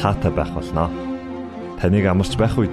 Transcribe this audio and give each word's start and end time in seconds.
таатай 0.00 0.32
байх 0.32 0.50
болноо. 0.52 0.88
Таныг 1.80 2.06
амарч 2.06 2.36
байх 2.36 2.56
үед 2.58 2.72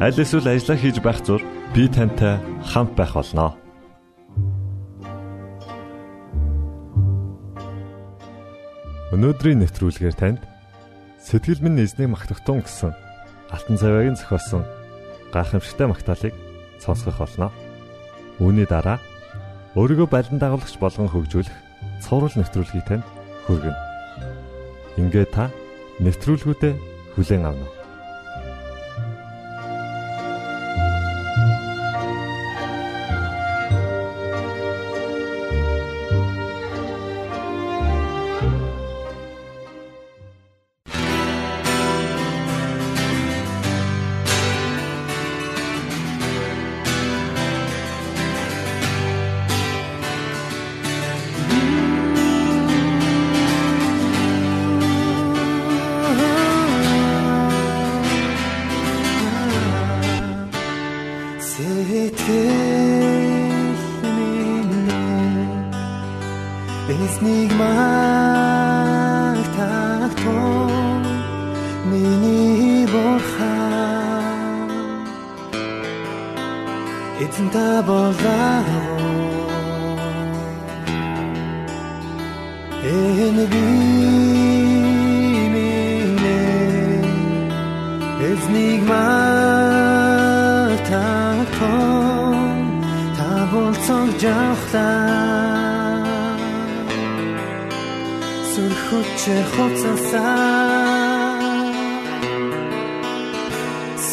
аль 0.00 0.18
эсвэл 0.18 0.48
ажиллаа 0.48 0.78
хийж 0.80 0.98
байх 1.00 1.20
зур 1.24 1.42
би 1.74 1.88
тантай 1.88 2.40
хамт 2.64 2.92
байх 2.96 3.14
болноо. 3.14 3.56
Өнөөдрийн 9.14 9.62
нэвтрүүлгээр 9.62 10.16
танд 10.18 10.42
сэтгэл 11.22 11.62
минь 11.62 11.78
эзний 11.78 12.10
магтахтун 12.10 12.66
гэсэн 12.66 12.90
алтан 13.54 13.78
цавиагийн 13.78 14.18
зохиосон 14.18 14.66
гайхамшигтай 15.30 15.86
магтаалык 15.86 16.34
сонсгох 16.82 17.22
болно. 17.22 17.54
Үүний 18.42 18.66
дараа 18.66 18.98
өөрийгөө 19.78 20.10
балан 20.10 20.38
дагавлагч 20.42 20.74
болгон 20.82 21.06
хөгжүүлэх 21.06 21.54
цуврал 22.02 22.34
нэвтрүүлгийг 22.34 22.86
танд 22.90 23.06
хүргэнэ. 23.46 23.80
Ингээ 24.98 25.26
та 25.30 25.50
нэвтрүүлгүүдэд 26.02 26.76
хүлээн 27.14 27.44
авна 27.46 27.83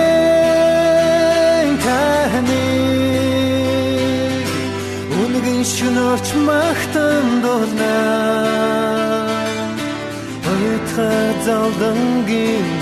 таны 1.84 2.66
Үнгийн 5.20 5.64
шөнөрч 5.74 6.28
махтан 6.48 7.26
дурнаа 7.42 8.82
Хатха 10.46 11.12
залдангийн 11.46 12.66
дундаас 12.80 12.81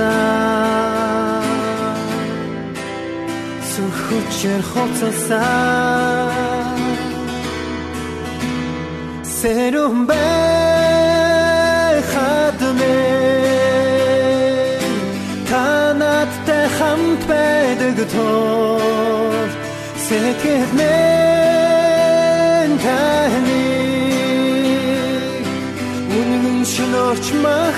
жавхлаа 0.00 1.42
сүхүчээр 3.70 4.62
хоцсаа 4.70 5.88
сэрүм 9.38 9.96
бэ 10.08 10.24
хадмэ 12.10 12.98
танаттай 15.50 16.66
хамт 16.76 17.22
байдаг 17.30 17.96
тоо. 18.14 18.78
Сэкэрмэн 20.06 21.10
таны. 22.84 23.60
Орч 27.10 27.26
махтан 27.44 27.69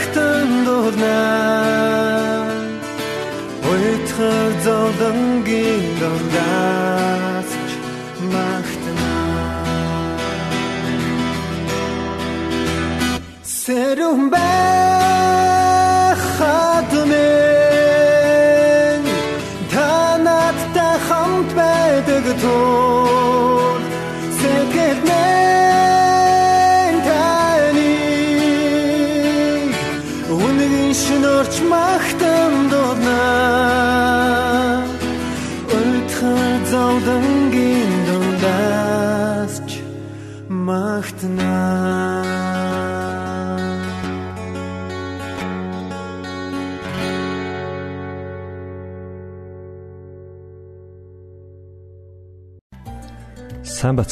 дурнаа 0.66 2.52
Ойтхар 3.72 4.52
зовдонгийн 4.64 5.84
дондаас 6.00 7.50
махтана 8.32 9.14
Сэрүм 13.58 14.20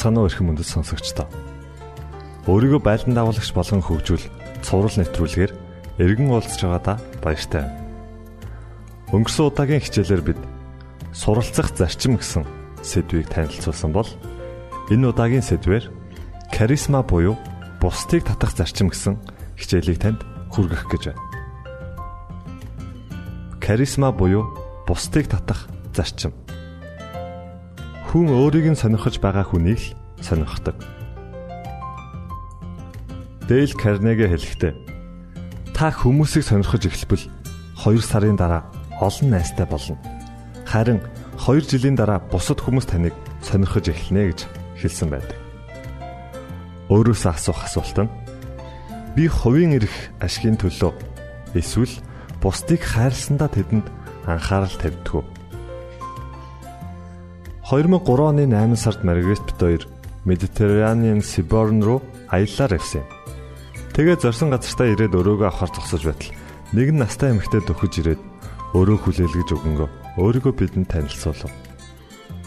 Уу 0.01 0.25
эрхэм 0.25 0.49
мөндөд 0.49 0.65
сонсогчдоо. 0.65 1.29
Өөрийгөө 2.49 2.81
байлдан 2.81 3.13
давуулагч 3.13 3.53
болгон 3.53 3.85
хөгжүүл 3.85 4.25
цуврал 4.65 4.97
нэвтрүүлгээр 4.97 5.51
эргэн 6.01 6.33
уулзж 6.33 6.57
байгаадаа 6.65 6.97
баяртай. 7.21 7.69
Өнгөрсөн 9.13 9.53
удаагийн 9.53 9.85
хичээлээр 9.85 10.23
бид 10.25 10.41
суралцах 11.13 11.77
зарчим 11.77 12.17
гэсэн 12.17 12.49
сэдвийг 12.81 13.29
танилцуулсан 13.29 13.93
бол 13.93 14.09
энэ 14.89 15.05
удаагийн 15.13 15.45
сэдвээр 15.45 15.85
Каризма 16.49 17.05
буюу 17.05 17.37
бусдыг 17.77 18.25
татах 18.25 18.57
зарчим 18.57 18.89
гэсэн 18.89 19.21
хичээлийг 19.53 20.01
танд 20.01 20.25
хүргэх 20.49 20.89
гэж 20.89 21.13
байна. 21.13 21.21
Каризма 23.61 24.09
буюу 24.09 24.49
бусдыг 24.89 25.29
татах 25.29 25.69
зарчим. 25.93 26.33
Хүн 28.11 28.27
өөрийг 28.27 28.67
нь 28.67 28.75
сонирхож 28.75 29.23
байгаа 29.23 29.47
хүнийг 29.47 29.79
л 29.79 29.95
сонирхдаг. 30.19 30.75
Дейл 33.47 33.71
Карнеге 33.71 34.27
хэлэхдээ 34.27 34.75
та 35.71 35.95
хүмүүсийг 35.95 36.43
сонирхож 36.43 36.91
эхэлбэл 36.91 37.31
2 37.79 38.03
сарын 38.03 38.35
дараа 38.35 38.67
олон 38.99 39.31
найстай 39.31 39.63
болно. 39.63 39.95
Харин 40.67 40.99
2 41.39 41.63
жилийн 41.63 41.95
дараа 41.95 42.19
бусад 42.19 42.59
хүмүүс 42.59 42.91
таныг 42.91 43.15
сонирхож 43.47 43.87
эхэлнэ 43.87 44.35
гэж 44.35 44.39
хэлсэн 44.75 45.07
байдаг. 45.07 45.39
Өөрөөсөө 46.91 47.31
асуух 47.31 47.63
асуулт 47.63 47.95
нь 47.95 48.11
би 49.15 49.31
хувийн 49.31 49.79
эрх 49.79 50.11
ашигын 50.19 50.59
төлөө 50.59 50.91
эсвэл 51.55 51.95
бусдыг 52.43 52.83
хайрласандаа 52.83 53.47
тэдэнд 53.47 53.87
анхаарал 54.27 54.75
тавьдаг 54.75 55.15
уу? 55.15 55.23
2003 57.71 58.03
оны 58.19 58.43
8 58.51 58.75
сард 58.75 59.05
Маргаret 59.05 59.39
бит 59.47 59.55
2 59.55 59.87
Медитерранеан 60.25 61.21
Сиборн 61.23 61.81
руу 61.81 62.01
аяллаар 62.27 62.73
явсан 62.75 62.99
юм. 62.99 63.07
Тэгээд 63.95 64.27
зорсон 64.27 64.51
газартаа 64.51 64.91
ирээд 64.91 65.15
өрөөгөө 65.15 65.47
авахар 65.47 65.71
зогсож 65.71 66.03
байтал 66.03 66.35
нэгэн 66.75 66.99
настай 66.99 67.31
эмэгтэй 67.31 67.63
дөхөж 67.63 67.93
ирээд 68.03 68.21
өрөө 68.75 68.97
хүлээлгэж 69.07 69.49
өгөнгөө 69.55 69.89
өөрийгөө 70.19 70.51
бидэнд 70.51 70.91
танилцуулав. 70.91 71.47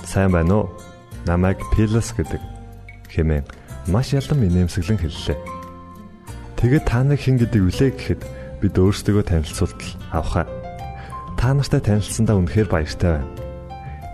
Сайн 0.05 0.29
байна 0.29 0.69
уу? 0.69 0.77
Намайг 1.25 1.57
Пилас 1.73 2.13
гэдэг 2.13 2.45
хэмээн 3.09 3.49
маш 3.89 4.13
ялан 4.13 4.45
инээмсэглэн 4.45 5.01
хэллээ. 5.01 5.41
Тэгээд 6.61 6.85
та 6.85 7.01
нар 7.01 7.17
хэн 7.17 7.41
гэдэг 7.41 7.61
вүлээ 7.65 7.91
гэхэд 7.97 8.23
бид 8.61 8.77
өөрсдөө 8.77 9.25
танилцуултал 9.25 9.93
авахаа. 10.13 10.45
Та 11.41 11.57
нартай 11.57 11.81
танилцсандаа 11.81 12.37
үнэхээр 12.37 12.69
баяртай 12.69 13.25
байна. 13.25 13.44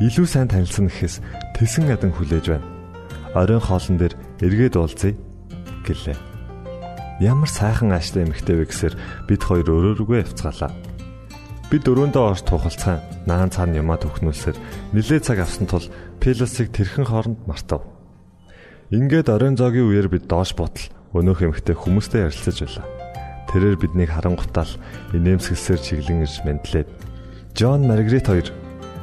Илүү 0.01 0.25
сайн 0.25 0.49
танилцсан 0.49 0.89
гэхээс 0.89 1.21
тэсэн 1.61 1.93
ядан 1.93 2.09
хүлээж 2.17 2.49
байна. 2.49 2.65
Оройн 3.37 3.61
хоолн 3.61 4.01
дээр 4.01 4.17
эргээд 4.41 4.81
уулзъя 4.81 5.13
гэлээ. 5.85 6.17
Ямар 7.21 7.53
сайхан 7.53 7.93
ааштай 7.93 8.25
эмэгтэй 8.25 8.57
вэ 8.57 8.65
гэсээр 8.65 8.97
бид 9.29 9.45
хоёр 9.45 9.69
өрөөргөө 9.69 10.25
явцгаалаа. 10.25 10.73
Бид 11.69 11.85
дөрөөндөө 11.85 12.25
орж 12.33 12.49
тухалцгаан 12.49 13.29
наан 13.29 13.53
цаана 13.53 13.85
юмаа 13.85 14.01
төгнүүлсээр 14.01 14.57
нилээ 14.97 15.21
цаг 15.21 15.45
авсан 15.45 15.69
тул 15.69 15.85
Пелосыг 16.17 16.73
тэрхэн 16.73 17.05
хооронд 17.05 17.45
мартав. 17.45 17.85
Ингээд 18.89 19.29
оройн 19.29 19.61
зоогийн 19.61 19.85
үеэр 19.85 20.09
бид 20.09 20.25
доош 20.25 20.57
бутал 20.57 20.89
өнөөх 21.13 21.45
эмэгтэй 21.45 21.77
хүмүүстэй 21.77 22.25
ярилцаж 22.25 22.57
байлаа. 22.65 22.89
Тэрээр 23.53 23.77
биднийг 23.77 24.17
харангуйтаал 24.17 24.73
инээмсэглсээр 25.13 25.81
чиглэн 25.85 26.25
ирж 26.25 26.41
мэдлээд 26.49 26.89
Джон 27.53 27.85
Маргарет 27.85 28.27
хоёр 28.27 28.49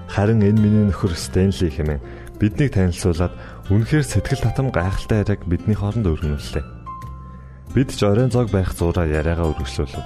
харин 0.08 0.42
энэ 0.42 0.60
миний 0.60 0.86
нөхөр 0.88 1.14
Стенли 1.14 1.70
хэмээн 1.70 2.02
биднийг 2.40 2.74
танилцуулаад 2.74 3.34
үнэхээр 3.74 4.06
сэтгэл 4.06 4.46
татам 4.46 4.72
гайхалтай 4.72 5.26
яриаг 5.26 5.42
бидний 5.50 5.76
хооронд 5.76 6.08
өргөнүүллээ. 6.08 6.66
Бид 7.74 7.90
ч 7.92 8.00
оройн 8.06 8.32
зог 8.32 8.50
байх 8.54 8.72
зураа 8.74 9.06
яриагаа 9.06 9.52
өргөжлүүлв. 9.52 10.00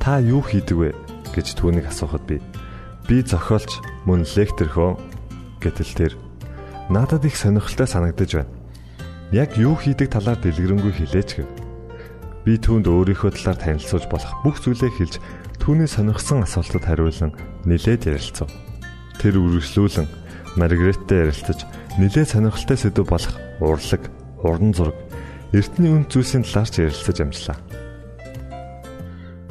Та 0.00 0.20
юу 0.20 0.42
хийдэг 0.42 0.76
вэ 0.76 0.90
гэж 1.32 1.56
түүнийг 1.56 1.88
асуухад 1.88 2.24
би 2.28 2.40
би 3.08 3.20
зохиолч 3.20 3.80
мөн 4.08 4.24
лектор 4.24 4.68
хөө 4.68 4.92
гэтэл 5.60 5.92
тэр 5.96 6.12
надад 6.88 7.24
их 7.24 7.36
сонирхолтой 7.36 7.88
санагдаж 7.88 8.30
байна. 8.34 8.52
Яг 9.32 9.56
юу 9.56 9.76
хийдэг 9.76 10.12
талаар 10.12 10.40
дэлгэрэнгүй 10.40 10.92
хэлээч 10.92 11.30
гэв. 11.40 11.48
Би 12.44 12.60
түүнд 12.60 12.88
өөрийнхөө 12.88 13.32
талаар 13.36 13.58
танилцуулж 13.60 14.06
болох 14.12 14.32
бүх 14.44 14.60
зүйлээ 14.60 14.92
хэлж 14.92 15.14
түүний 15.60 15.88
сонирхсан 15.88 16.44
асуултад 16.44 16.84
хариулан 16.84 17.32
нилээд 17.64 18.04
ярилцав. 18.08 18.52
Тэр 19.20 19.40
үргэлжлүүлэн 19.40 20.08
Маргареттэй 20.54 21.26
ярилцаж 21.26 21.66
нилээд 21.98 22.30
сонирхолтой 22.30 22.78
сэдв 22.78 23.06
болох 23.06 23.34
урлаг, 23.58 24.02
уран 24.42 24.70
зураг, 24.74 24.94
эртний 25.50 25.90
үнд 25.90 26.10
зүйлсийн 26.10 26.46
талаар 26.46 26.70
ч 26.70 26.86
ярилцаж 26.86 27.18
амжлаа. 27.22 27.58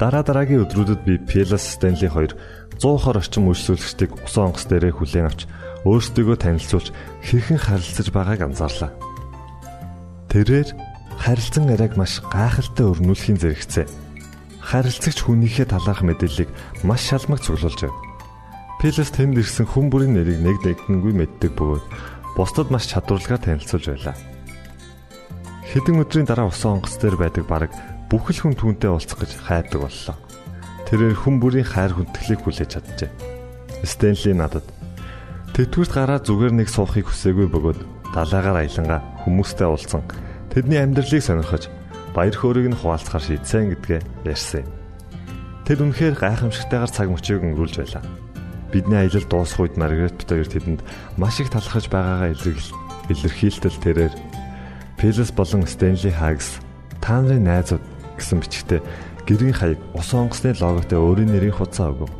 Дараа 0.00 0.22
дараагийн 0.24 0.64
өдрүүдэд 0.66 1.00
би 1.06 1.14
Пелас 1.22 1.64
Стенли 1.76 2.08
хоёр 2.08 2.32
100 2.80 2.98
хор 2.98 3.16
орчим 3.22 3.46
үйлчлүүлэгчдийг 3.48 4.26
усан 4.26 4.50
онгоц 4.50 4.66
дээрээ 4.66 4.92
хүлээн 4.96 5.28
авч 5.30 5.46
өөрсдөө 5.86 6.36
танилцуулж 6.40 6.88
хэрхэн 7.22 7.60
харилцаж 7.62 8.08
байгааг 8.10 8.40
анзаарлаа. 8.42 8.90
Тэрээр 10.28 10.68
харилцан 11.14 11.70
яриаг 11.70 11.94
маш 11.94 12.18
гайхалтай 12.26 12.84
өрнүүлэхийн 12.90 13.38
зэрэгцээ. 13.38 13.86
Харилцагч 14.60 15.18
хүнийхээ 15.22 15.70
талаарх 15.70 16.02
мэдээллийг 16.02 16.50
маш 16.82 17.06
шалмаг 17.06 17.38
цуглуулж 17.38 17.80
байв. 17.86 17.94
Пелас 18.84 19.08
тэнд 19.16 19.40
ирсэн 19.40 19.64
хүн 19.64 19.88
бүрийн 19.88 20.12
нэрийг 20.12 20.44
нэг 20.44 20.60
нэгдэнгүй 20.60 21.16
мэддэг 21.16 21.56
бөгөөд 21.56 21.84
бусдад 22.36 22.68
маш 22.68 22.84
чадварлагаар 22.92 23.40
танилцуулж 23.40 23.96
байлаа. 23.96 24.12
Хэдэн 25.72 26.04
өдрийн 26.04 26.28
дараа 26.28 26.52
усан 26.52 26.76
онгоц 26.76 27.00
дээр 27.00 27.16
байдаг 27.16 27.48
баг 27.48 27.72
бүхэл 28.12 28.44
хүн 28.44 28.52
түүнтэй 28.60 28.92
уулзах 28.92 29.24
гэж 29.24 29.40
хайдаг 29.40 29.88
боллоо. 29.88 30.16
Тэрээр 30.84 31.16
хүн 31.16 31.40
бүрийн 31.40 31.64
хайр 31.64 31.96
хүндэтгэлийг 31.96 32.44
хүлээж 32.44 32.70
чаджээ. 32.76 33.10
Стенли 33.88 34.36
надад 34.36 34.68
Тэтгэврт 35.56 35.92
гараа 35.96 36.20
зүгээр 36.20 36.52
нэг 36.52 36.68
суухыг 36.68 37.08
хүсээгүй 37.08 37.48
бөгөөд 37.48 37.80
далайгаар 38.12 38.68
аялангаа 38.68 39.00
хүмүүстэй 39.24 39.64
уулзсан. 39.64 40.04
Тэдний 40.52 40.84
амьдралыг 40.84 41.24
сонирхож 41.24 41.72
баяр 42.12 42.36
хөөргийг 42.36 42.76
нь 42.76 42.80
хуваалцахаар 42.84 43.24
шийдсэн 43.32 43.72
гэдгээ 43.80 44.28
ярьсан. 44.28 44.68
Тэд 45.64 45.80
үнэхээр 45.80 46.20
гайхамшигтайгаар 46.20 46.92
цаг 46.92 47.08
мөчийг 47.08 47.40
өнгөрүүлж 47.40 47.80
байлаа. 47.80 48.04
Бидний 48.74 48.98
аялал 48.98 49.22
дуусах 49.30 49.62
үед 49.62 49.78
Маргарет 49.78 50.18
Битхоёр 50.18 50.50
тэдэнд 50.50 50.82
маш 51.14 51.38
их 51.38 51.46
талархаж 51.46 51.86
байгаагаа 51.86 52.34
илэрхийлтэл 53.06 53.78
тэрээр 53.78 54.14
Пелес 54.98 55.30
болон 55.30 55.62
Стенли 55.70 56.10
Хагс 56.10 56.58
та 56.98 57.22
нарын 57.22 57.46
найзууд 57.46 57.84
гэсэн 58.18 58.42
бичгтээ 58.42 58.82
гэрийн 59.30 59.54
хаяг 59.54 59.78
ус 59.94 60.10
онгоцны 60.10 60.58
логотой 60.58 60.98
өөрийн 60.98 61.30
нэрийн 61.30 61.54
хуудас 61.54 61.86
өгөв. 61.86 62.10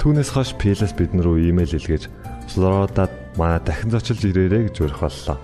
Түүнээс 0.00 0.32
хойш 0.32 0.56
Пелес 0.56 0.96
бид 0.96 1.12
рүү 1.12 1.52
имэйл 1.52 1.76
илгээж 1.76 2.08
Флоридад 2.48 3.12
манай 3.36 3.60
дахин 3.60 3.92
зочилж 3.92 4.24
ирээрэй 4.24 4.72
гэж 4.72 4.88
урих 4.88 5.04
боллоо. 5.04 5.36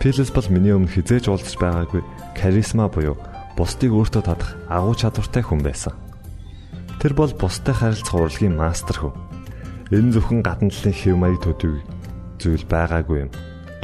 Пелес 0.00 0.32
бол 0.32 0.48
миний 0.48 0.72
өмнө 0.72 0.88
хизээж 0.88 1.28
уулзч 1.28 1.60
байгаагүй 1.60 2.00
каризма 2.32 2.88
буюу 2.88 3.20
бусдыг 3.52 3.92
өөртөө 3.92 4.22
татах 4.24 4.56
агуу 4.72 4.96
чадвартай 4.96 5.44
хүн 5.44 5.60
байсан. 5.60 6.05
Тэр 7.00 7.12
бол 7.14 7.32
бусдад 7.36 7.76
харилцах 7.76 8.14
урлагийн 8.14 8.56
мастер 8.56 8.96
хөв. 8.96 9.14
Энэ 9.92 10.12
зөвхөн 10.16 10.40
гадна 10.42 10.70
талын 10.70 10.96
хэв 10.96 11.14
маяг 11.14 11.40
төдий 11.44 11.78
зүйл 12.42 12.64
байгаагүй 12.66 13.26
юм 13.26 13.30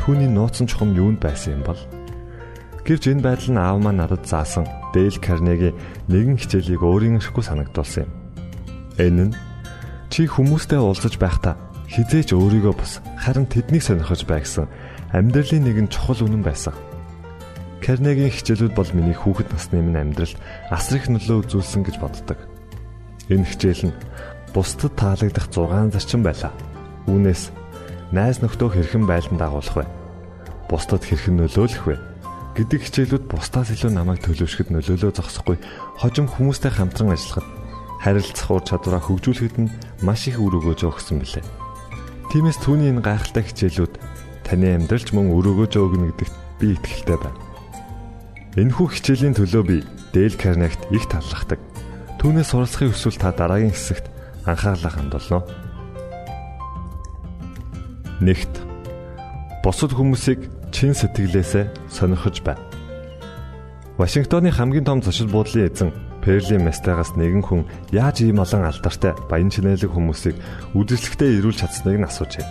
түүний 0.03 0.27
нууцсан 0.27 0.67
чухам 0.67 0.91
юунд 0.99 1.23
байсан 1.23 1.57
юм 1.57 1.63
бол 1.63 1.79
Гэвч 2.83 3.15
энэ 3.15 3.23
байдал 3.23 3.55
нь 3.55 3.63
аав 3.63 3.79
маань 3.79 4.03
надад 4.03 4.27
заасан 4.27 4.67
Дейл 4.91 5.15
Карнегийн 5.23 5.79
нэгэн 6.11 6.35
хичээлийг 6.43 6.83
өөрийн 6.83 7.23
ашиггүй 7.23 7.47
санагдуулсан 7.47 8.11
юм. 8.11 8.11
Энэ 8.99 9.25
нь 9.31 9.37
чи 10.11 10.27
хүмүүстэй 10.27 10.83
уулзаж 10.83 11.15
байхдаа 11.23 11.55
хизээч 11.87 12.35
өөрийгөө 12.35 12.75
бас 12.75 12.99
харин 13.23 13.47
тэднийг 13.47 13.87
сонирхож 13.87 14.27
бай 14.27 14.43
гэсэн 14.43 14.67
амьдралын 15.15 15.63
нэгэн 15.63 15.89
чухал 15.95 16.27
үнэн 16.27 16.43
байсан. 16.43 16.75
Карнегийн 17.79 18.35
хичээлүүд 18.35 18.75
бол 18.75 18.91
миний 18.99 19.15
хүүхэд 19.15 19.55
насны 19.55 19.79
минь 19.79 20.03
амьдралд 20.03 20.35
асар 20.75 20.99
их 20.99 21.07
нөлөө 21.07 21.47
үзүүлсэн 21.47 21.87
гэж 21.87 21.97
боддог. 22.03 22.39
Энэ 23.33 23.49
хичээл 23.49 23.89
нь 23.89 23.99
бусдад 24.53 24.93
таалагдах 25.01 25.49
6 25.49 25.97
зарчим 25.97 26.21
байлаа. 26.21 26.53
Үүнээс 27.09 27.49
найз 28.13 28.45
нөхдөө 28.45 28.77
хэрхэн 28.77 29.09
байлдан 29.09 29.41
дагуулах 29.41 29.77
вэ? 29.81 29.87
Бусдад 30.69 31.01
хэрхэн 31.09 31.41
нөлөөлөх 31.41 31.85
вэ? 31.89 31.97
гэдэг 32.53 32.81
хичээлүүд 32.85 33.25
бусдаас 33.33 33.73
илүү 33.73 33.97
намайг 33.97 34.21
төлөвшөхөд 34.29 34.69
нөлөөлөө 34.77 35.13
зогсохгүй 35.17 35.57
хожим 35.97 36.29
хүмүүстэй 36.29 36.69
хамтран 36.69 37.17
ажиллахад 37.17 37.49
харилцах 38.05 38.51
ур 38.53 38.61
чадвараа 38.61 39.01
хөгжүүлэхэд 39.01 39.57
нь 39.57 39.73
маш 40.05 40.29
их 40.29 40.37
үр 40.37 40.61
өгөөж 40.61 40.85
өгсөн 40.85 41.25
билээ. 41.25 41.45
Тиймээс 42.29 42.61
түүний 42.61 42.93
энэ 42.93 43.01
гайхалтай 43.01 43.45
хичээлүүд 43.49 43.95
таны 44.45 44.69
амьдралч 44.77 45.17
мөн 45.17 45.33
үр 45.33 45.49
өгөөж 45.49 45.73
өгнө 45.81 46.13
гэдэгт 46.13 46.37
би 46.61 46.67
итгэлтэй 46.77 47.19
байна. 47.25 47.41
Энэхүү 48.61 48.87
хичээлийн 49.01 49.37
төлөө 49.41 49.63
би 49.65 49.77
Дейл 50.13 50.37
Карнегт 50.37 50.93
их 50.93 51.09
талархдаг. 51.09 51.57
Түүнээс 52.23 52.55
суралцахыг 52.55 52.95
хүсвэл 52.95 53.19
та 53.19 53.35
дараагийн 53.35 53.75
хэсэгт 53.75 54.07
анхаарлаа 54.47 54.93
хандуулно. 54.95 55.43
Нэгт 58.23 58.55
бусад 59.67 59.91
хүмүүсийг 59.91 60.47
чин 60.71 60.95
сэтгэлээсээ 60.95 61.91
сонирхож 61.91 62.47
байна. 62.47 62.63
Вашингтоны 63.99 64.55
хамгийн 64.55 64.87
том 64.87 65.03
зочид 65.03 65.35
буудлын 65.35 65.67
эзэн 65.67 65.91
Перли 66.23 66.63
Местагаас 66.63 67.19
нэгэн 67.19 67.43
хүн 67.43 67.67
яаж 67.91 68.23
ийм 68.23 68.39
олон 68.39 68.71
алдартай 68.71 69.19
баян 69.27 69.51
чинэлэг 69.51 69.91
хүмүүсийг 69.91 70.39
үдэслэгтээ 70.79 71.43
ирүүл 71.43 71.59
чадсныг 71.59 71.99
нь 71.99 72.07
асуужээ. 72.07 72.47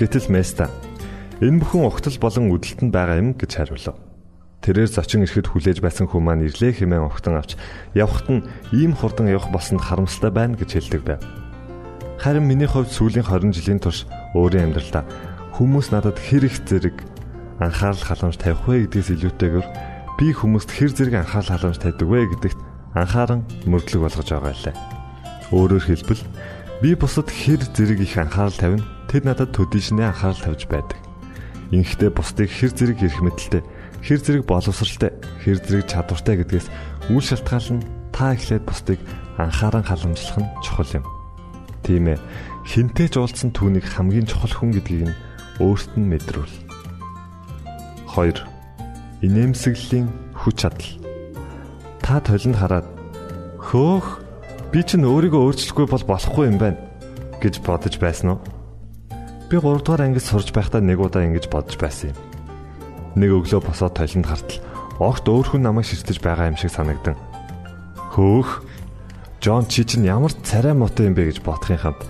Гэтэл 0.00 0.32
Места 0.32 0.72
Энэ 1.44 1.62
бүхэн 1.62 1.86
угтал 1.86 2.16
болон 2.18 2.50
үдэлтэнд 2.50 2.90
байгаа 2.90 3.22
юм 3.22 3.30
гэж 3.38 3.50
хариулав. 3.52 4.07
Тэрээр 4.62 4.90
зочин 4.90 5.22
ирэхэд 5.22 5.46
хүлээж 5.54 5.78
байсан 5.78 6.10
хүн 6.10 6.22
маань 6.26 6.46
ирлээ 6.50 6.82
хэмээн 6.82 7.06
огтон 7.06 7.38
авч 7.38 7.54
явхад 7.94 8.26
нь 8.28 8.46
ийм 8.74 8.92
хурдан 8.98 9.30
явах 9.30 9.48
болсонд 9.54 9.80
харамсалтай 9.80 10.32
байна 10.34 10.58
гэж 10.58 10.70
хэлдэг 10.74 11.02
байв. 11.06 11.22
Харин 12.18 12.50
миний 12.50 12.66
хувьд 12.66 12.90
сүүлийн 12.90 13.22
20 13.22 13.54
жилийн 13.54 13.78
турш 13.78 14.10
өөрийн 14.34 14.74
амьдралдаа 14.74 15.06
хүмүүс 15.54 15.94
надад 15.94 16.18
хэр 16.18 16.50
их 16.50 16.58
зэрэг 16.66 16.98
анхаарал 17.62 18.02
халамж 18.02 18.36
тавих 18.42 18.62
вэ 18.66 18.90
гэдгээс 18.90 19.14
илүүтэйгээр 19.14 19.66
би 20.18 20.26
хүмүүст 20.34 20.70
хэр 20.74 20.90
зэрэг 20.94 21.14
анхаарал 21.22 21.54
халамж 21.54 21.78
тавьдаг 21.78 22.08
вэ 22.10 22.20
гэдэгт 22.34 22.58
анхааран 22.94 23.42
мөрдлөг 23.66 24.02
болгож 24.02 24.28
байгаа 24.30 24.54
лээ. 24.54 24.76
Өөрөөр 25.54 25.84
хэлбэл 25.86 26.22
би 26.82 26.90
бусад 26.98 27.30
хэр 27.30 27.62
зэрэг 27.62 28.02
их 28.02 28.14
анхаарал 28.18 28.54
тавина 28.54 28.86
тэд 29.06 29.22
надад 29.22 29.54
төдийшнээ 29.54 30.10
анхаарал 30.10 30.42
тавьж 30.42 30.66
байдаг. 30.66 30.98
Инхдээ 31.70 32.10
бусдыг 32.10 32.50
хэр 32.50 32.72
зэрэг 32.74 32.98
ирэх 33.02 33.22
мэдлэлтэй 33.22 33.62
хэр 34.02 34.20
зэрэг 34.22 34.44
боловсралтай, 34.46 35.12
хэр 35.42 35.58
зэрэг 35.58 35.86
чадвартай 35.90 36.36
гэдгээс 36.40 36.66
үл 37.10 37.24
шалтгаална 37.24 37.82
та 38.14 38.34
эхлээд 38.34 38.64
бусдыг 38.66 39.00
анхааран 39.38 39.84
халамжлах 39.86 40.38
нь 40.38 40.52
чухал 40.62 41.02
юм. 41.02 41.04
Тийм 41.82 42.14
ээ. 42.14 42.18
Хинтээ 42.66 43.08
ч 43.08 43.14
уулзсан 43.18 43.50
түүнийг 43.54 43.86
хамгийн 43.86 44.26
чухал 44.26 44.52
хүн 44.52 44.74
гэдгийг 44.74 45.08
нь 45.08 45.18
өөрт 45.62 45.92
нь 45.98 46.10
мэдрүүл. 46.10 46.54
2. 48.12 48.34
Инээмсэглэлийн 49.22 50.06
хүч 50.34 50.56
чадал. 50.58 50.90
Та 52.02 52.20
толинд 52.22 52.58
хараад 52.58 52.86
хөөх 53.62 54.22
би 54.70 54.82
чинь 54.82 55.06
өөрийгөө 55.06 55.42
өөрчлөхгүй 55.42 55.86
бол 55.86 56.04
болохгүй 56.06 56.44
юм 56.50 56.58
байна 56.58 56.78
гэж 57.42 57.62
бодож 57.62 57.94
байсан 57.98 58.36
уу? 58.36 58.40
Би 59.48 59.56
3 59.58 59.82
дугаар 59.82 60.06
ангид 60.06 60.24
сурж 60.26 60.50
байхдаа 60.52 60.82
нэг 60.82 60.98
удаа 61.00 61.24
ингэж 61.24 61.48
бодож 61.48 61.78
байсан 61.80 62.12
юм 62.12 62.27
нэг 63.18 63.30
өглөө 63.34 63.60
босоод 63.66 63.98
толинд 63.98 64.26
хартал 64.26 64.62
огт 64.98 65.26
өөр 65.30 65.46
хүн 65.54 65.62
намайг 65.62 65.86
ширтэж 65.86 66.18
байгаа 66.18 66.50
юм 66.50 66.58
шиг 66.58 66.74
санагдан. 66.74 67.14
Хөөх. 68.14 68.66
Джон 69.38 69.70
чи 69.70 69.86
чинь 69.86 70.10
ямар 70.10 70.34
царай 70.42 70.74
мотой 70.74 71.06
юм 71.06 71.14
бэ 71.14 71.30
гэж 71.30 71.46
бодохын 71.46 71.78
хамт 71.78 72.02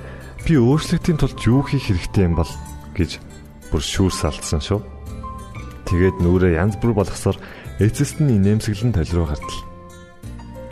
би 0.49 0.57
өөрчлөлтийн 0.57 1.21
тулд 1.21 1.37
юу 1.45 1.61
хийх 1.61 1.93
хэрэгтэй 1.93 2.25
юм 2.25 2.41
бол 2.41 2.49
гэж 2.97 3.21
бүр 3.69 3.83
шүүрс 3.85 4.25
алдсан 4.25 4.65
шүү. 4.65 4.81
Тэгээд 5.85 6.25
нүрээ 6.25 6.57
янз 6.57 6.81
бүр 6.81 6.97
болгосоор 6.97 7.37
эцэст 7.77 8.25
нь 8.25 8.41
нэмсэглэн 8.41 8.97
тол 8.97 9.13
руу 9.13 9.27
хартал. 9.29 9.61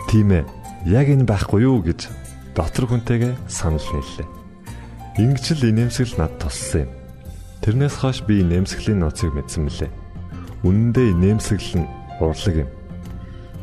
Тийм 0.08 0.32
ээ. 0.32 0.44
Яг 0.88 1.12
энэ 1.12 1.28
байхгүй 1.28 1.68
юу 1.68 1.84
гэж 1.84 2.08
дотор 2.56 2.88
хүнтэйгээ 2.88 3.36
санал 3.52 3.84
нийллээ. 3.92 4.28
Ингэж 5.20 5.44
л 5.60 5.68
инээмсэгэл 5.68 6.16
над 6.16 6.32
туссан 6.40 6.88
юм. 6.88 6.90
Тэрнээс 7.60 8.00
хойш 8.00 8.24
би 8.24 8.40
нэмсгэлийн 8.40 9.04
нууцыг 9.04 9.36
мэдсэн 9.36 9.68
мөлий. 9.68 9.92
Үнэндээ 10.64 11.12
нэмсэглэл 11.12 11.84
нь 11.84 11.90
урлаг 12.22 12.56
юм. 12.64 12.70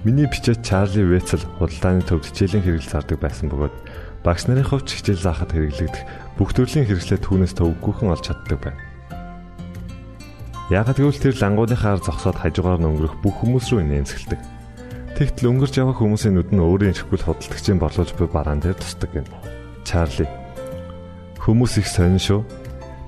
Миний 0.03 0.27
бичээд 0.27 0.61
Чарли 0.61 1.07
Вэцэл 1.07 1.47
худалдааны 1.57 2.03
төвд 2.03 2.27
хичээлийн 2.27 2.61
хэрэгэл 2.67 2.91
зардаг 2.91 3.17
байсан 3.23 3.47
бөгөөд 3.47 3.75
багш 4.21 4.51
нарын 4.51 4.67
хувьд 4.67 4.91
хичээл 4.91 5.23
заахад 5.23 5.55
хэрэглэгдэх 5.55 6.03
бүх 6.35 6.51
төрлийн 6.51 6.85
хэрэгслээ 6.85 7.19
түүнээс 7.23 7.53
төвөггүйхэн 7.55 8.11
олж 8.11 8.23
чаддаг 8.27 8.59
байна. 8.59 8.81
Ягд 10.71 10.99
гэвэл 10.99 11.23
тэр 11.23 11.35
лангуудынхаар 11.39 11.99
зогсоод 12.03 12.39
хажуугаар 12.39 12.79
нь 12.83 12.87
өнгөрөх 12.87 13.15
бүх 13.23 13.35
хүмүүс 13.43 13.67
рүү 13.71 13.83
нэмсгэлдэг. 13.83 14.41
Тэгтэл 15.15 15.49
өнгөрч 15.51 15.75
явах 15.77 15.99
хүмүүсийн 15.99 16.35
нүд 16.39 16.49
нь 16.55 16.63
өөрийн 16.63 16.95
ирэхгүй 16.95 17.19
худалдагчийн 17.19 17.77
борлуулж 17.77 18.11
буй 18.17 18.27
бараан 18.31 18.63
дээр 18.63 18.79
тусдаг 18.79 19.11
гин. 19.11 19.27
Чарли 19.85 20.25
хүмүүс 21.37 21.83
их 21.83 21.87
сонин 21.91 22.17
шүү. 22.17 22.41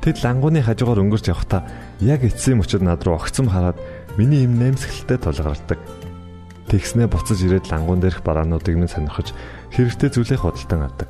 Тэд 0.04 0.22
лангууны 0.22 0.62
хажуугаар 0.62 1.02
өнгөрч 1.02 1.32
явхдаа 1.32 1.64
яг 2.02 2.24
эцсийн 2.28 2.60
мөчөд 2.60 2.84
над 2.84 3.04
руу 3.04 3.16
огцом 3.16 3.48
хараад 3.48 3.80
миний 4.18 4.44
юм 4.44 4.60
нэмсгэлтэй 4.60 5.20
тулгардаг. 5.20 5.80
Тэгснээ 6.68 7.08
буцаж 7.08 7.40
ирээд 7.46 7.70
лангуун 7.72 8.02
дээрх 8.02 8.26
бараануудыг 8.26 8.76
минь 8.76 8.90
сонирхож 8.90 9.32
хэрэгтэй 9.72 10.10
зүйлээ 10.10 10.40
худалдан 10.42 10.90
авдаг. 10.90 11.10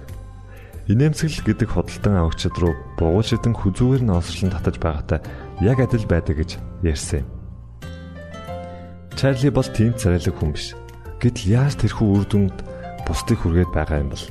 Инээмсэглэл 0.86 1.48
гэдэг 1.48 1.70
худалдан 1.74 2.22
авагчид 2.22 2.54
руу 2.62 2.78
бугуул 3.00 3.26
шидэн 3.26 3.58
хүзүүгээр 3.58 4.04
нь 4.06 4.14
осрлон 4.14 4.54
татаж 4.54 4.78
байгаатай 4.78 5.20
яг 5.66 5.82
адил 5.82 6.06
байдаг 6.06 6.38
гэж 6.38 6.62
ярьсан 6.86 7.26
юм. 7.26 7.28
Чарли 9.18 9.50
бол 9.50 9.66
тийм 9.66 9.98
царайлаг 9.98 10.36
хүн 10.38 10.54
биш. 10.54 10.78
Гэтэл 11.18 11.58
яаж 11.58 11.74
тэрхүү 11.82 12.06
үр 12.06 12.26
дүнд 12.30 12.58
бусдыг 13.08 13.42
хүргээд 13.42 13.72
байгаа 13.74 14.06
юм 14.06 14.14
бол 14.14 14.26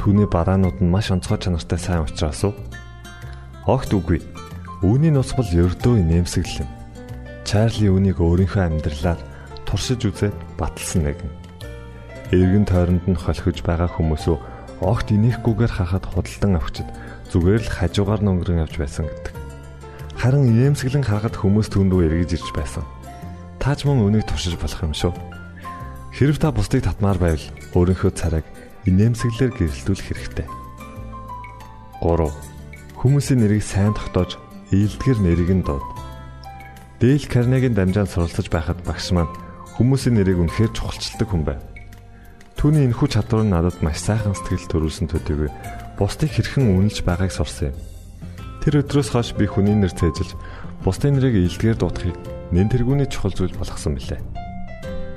түүний 0.00 0.28
бараанууд 0.30 0.80
нь 0.80 0.88
маш 0.88 1.12
онцгой 1.12 1.36
чанартай 1.36 1.76
сайн 1.76 2.06
учраас 2.06 2.40
уу? 2.46 2.56
Огт 3.68 3.92
үгүй. 3.92 4.24
Үүний 4.82 5.14
нус 5.14 5.30
бол 5.38 5.46
ердөө 5.46 6.02
нэмсэглэл 6.02 6.66
юм. 6.66 6.70
Чарли 7.46 7.86
үүнийг 7.86 8.18
өөрийнхөө 8.18 8.66
амьдралаар 8.66 9.20
туршиж 9.62 10.10
үзээд 10.10 10.34
баталсан 10.58 11.06
нэгэн. 11.06 11.30
Эргэн 12.34 12.66
тойронд 12.66 13.06
нь 13.06 13.14
холхиж 13.14 13.62
байгаа 13.62 13.86
хүмүүсөө 13.86 14.36
огт 14.82 15.14
инеехгүйгээр 15.14 15.72
хахад 15.78 16.02
худалдан 16.02 16.58
авчид 16.58 16.90
зүгээр 17.30 17.62
л 17.62 17.70
хажуугаар 17.78 18.26
нь 18.26 18.30
өнгөрөн 18.34 18.62
явж 18.66 18.74
байсан 18.82 19.06
гэдэг. 19.06 19.34
Харин 20.18 20.50
нэмсэглэн 20.50 21.06
харахад 21.06 21.38
хүмүүс 21.38 21.70
түндүү 21.70 22.02
эргэж 22.02 22.42
ирж 22.42 22.50
байсан. 22.50 22.82
Тааж 23.62 23.86
мөн 23.86 24.02
үнийг 24.02 24.26
туршиж 24.26 24.58
болох 24.58 24.82
юм 24.82 24.98
шүү. 24.98 25.14
Хэрв 26.10 26.42
та 26.42 26.50
бусдыг 26.50 26.82
татмаар 26.82 27.22
байвал 27.22 27.46
өөрийнхөө 27.78 28.10
царайг 28.18 28.46
нэмсэглэлээр 28.90 29.54
гэрэлтүүлэх 29.54 30.06
хэрэгтэй. 30.10 30.46
3. 32.02 32.34
Хүмүүсийн 32.98 33.38
нэрийг 33.46 33.62
сайн 33.62 33.94
тогтоож 33.94 34.42
ийдгэр 34.72 35.20
нэрийг 35.20 35.52
нь 35.52 35.64
дууд. 35.68 35.84
Дэйл 36.96 37.28
Карнегийн 37.28 37.76
дамжаанд 37.76 38.08
суралцаж 38.08 38.48
байхад 38.48 38.80
багш 38.88 39.12
маань 39.12 39.28
хүмүүсийн 39.76 40.16
нэрийг 40.16 40.40
үнэхээр 40.40 40.72
чухалчилдаг 40.72 41.28
хүн 41.28 41.44
байв. 41.44 41.60
Түүний 42.56 42.88
энэхүү 42.88 43.08
чадвар 43.12 43.44
нь 43.44 43.52
надад 43.52 43.76
маш 43.84 44.00
сайхан 44.00 44.32
сэтгэл 44.32 44.70
төрүүлсэн 44.72 45.12
төдийгүй 45.12 45.50
бусдыг 46.00 46.32
хэрхэн 46.32 46.72
үнэлж 46.72 47.04
байгааг 47.04 47.32
сурсан 47.34 47.74
юм. 47.74 47.76
Тэр 48.64 48.80
өдрөөс 48.80 49.12
хойш 49.12 49.36
би 49.36 49.44
хүний 49.44 49.76
нэр 49.76 49.92
цээжилж 49.92 50.32
бусдын 50.86 51.20
нэрийг 51.20 51.52
ийдгээр 51.52 51.76
дуудахыг 51.76 52.16
нэн 52.54 52.70
тэргүүний 52.72 53.10
чухал 53.12 53.34
зүйл 53.34 53.52
болгосон 53.58 53.98
билээ. 53.98 54.22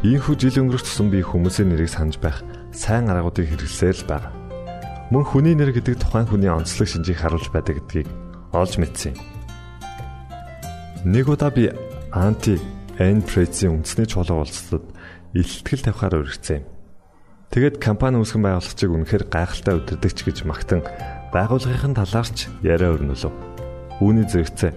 Ийхүү 0.03 0.35
жил 0.35 0.67
өнгөрөх 0.67 0.83
тусам 0.83 1.13
би 1.13 1.21
хүмүүсийн 1.21 1.69
нэрийг 1.71 1.93
санаж 1.93 2.19
байх 2.19 2.41
сайн 2.73 3.07
аргуудыг 3.07 3.47
хэрэглэсээр 3.47 3.97
л 4.03 4.09
байна. 4.09 4.29
Мөн 5.13 5.23
хүний 5.23 5.55
нэр 5.55 5.71
гэдэг 5.71 6.01
тухайн 6.01 6.25
хүний 6.25 6.49
онцлог 6.49 6.89
шинжийг 6.89 7.21
харуулж 7.21 7.53
байдаг 7.53 7.77
гэдгийг 7.77 8.09
олж 8.51 8.81
мэдсэн 8.81 9.13
юм. 9.13 9.34
Нэг 11.05 11.29
удаа 11.29 11.53
би 11.53 11.69
анти 12.09 12.57
Эн 12.97 13.21
Прейцийн 13.21 13.77
үндэсний 13.77 14.09
чуулга 14.09 14.41
уулзалтад 14.41 14.89
илтгэл 15.37 15.93
тавихаар 15.93 16.25
урьдсан 16.25 16.65
юм. 16.65 16.69
Тэгэд 17.53 17.77
компани 17.77 18.17
үүсгэн 18.17 18.41
байгуулагчийг 18.41 18.89
үнэхээр 18.89 19.29
гайхалтай 19.29 19.77
удирдахч 19.77 20.25
гэж 20.25 20.49
магтан 20.49 20.81
байгууллагын 21.29 21.93
талаарч 21.93 22.49
яриа 22.65 22.97
өрнөлөө. 22.97 23.33
Үүний 24.01 24.25
зэрэгцээ 24.25 24.73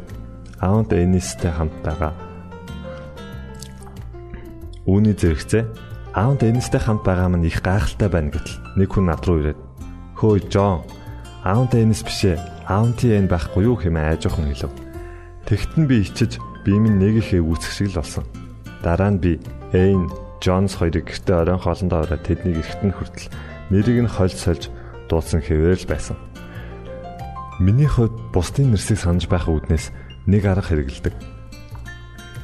Аунд 0.61 0.93
Энистэй 0.93 1.49
хамт 1.49 1.73
байгаа. 1.81 2.13
Үүний 4.85 5.17
зэрэгцээ 5.17 5.65
Аунд 6.13 6.45
Энистэй 6.45 6.83
хамт 6.85 7.09
байгаа 7.09 7.33
маань 7.33 7.49
их 7.49 7.65
гайхалтай 7.65 8.13
байна 8.13 8.37
гэтэл 8.37 8.77
нэг 8.77 8.89
хүн 8.93 9.09
над 9.09 9.25
руу 9.25 9.41
ирээд 9.49 9.61
"Хөөе 10.21 10.45
Жон, 10.53 10.85
Аунд 11.41 11.73
Энис 11.73 12.05
бишээ. 12.05 12.37
Аунти 12.69 13.17
Эн 13.17 13.33
байхгүй 13.33 13.65
юу 13.65 13.81
хэмээн 13.81 14.13
айжуухан 14.13 14.53
хэлв." 14.53 14.88
Тэгтэн 15.49 15.89
би 15.89 16.05
ичиж 16.05 16.37
би 16.61 16.77
минь 16.77 17.01
нэг 17.01 17.25
их 17.25 17.33
үүсэх 17.33 17.73
шиг 17.73 17.89
л 17.97 18.05
болсон. 18.05 18.29
Дараа 18.85 19.17
нь 19.17 19.17
би 19.17 19.41
Эйн, 19.73 20.05
Джонс 20.45 20.77
хоёрыг 20.77 21.09
гэртээ 21.09 21.41
оройн 21.41 21.57
хоолндоо 21.57 22.05
ороод 22.05 22.21
тэднийг 22.21 22.61
эргэтэн 22.61 22.93
хүртэл 22.93 23.33
нэрийг 23.73 24.05
нь 24.05 24.13
хольж 24.13 24.37
сольж 24.37 24.69
дуудсан 25.09 25.41
хэвээр 25.41 25.81
л 25.81 25.89
байсан. 25.89 26.21
Миний 27.65 27.89
хувьд 27.89 28.13
бусдын 28.29 28.77
нэрсийг 28.77 29.01
санаж 29.01 29.25
байх 29.25 29.49
үүднээс 29.49 29.89
нэг 30.29 30.45
арга 30.45 30.69
хэрэгэлдэг. 30.69 31.17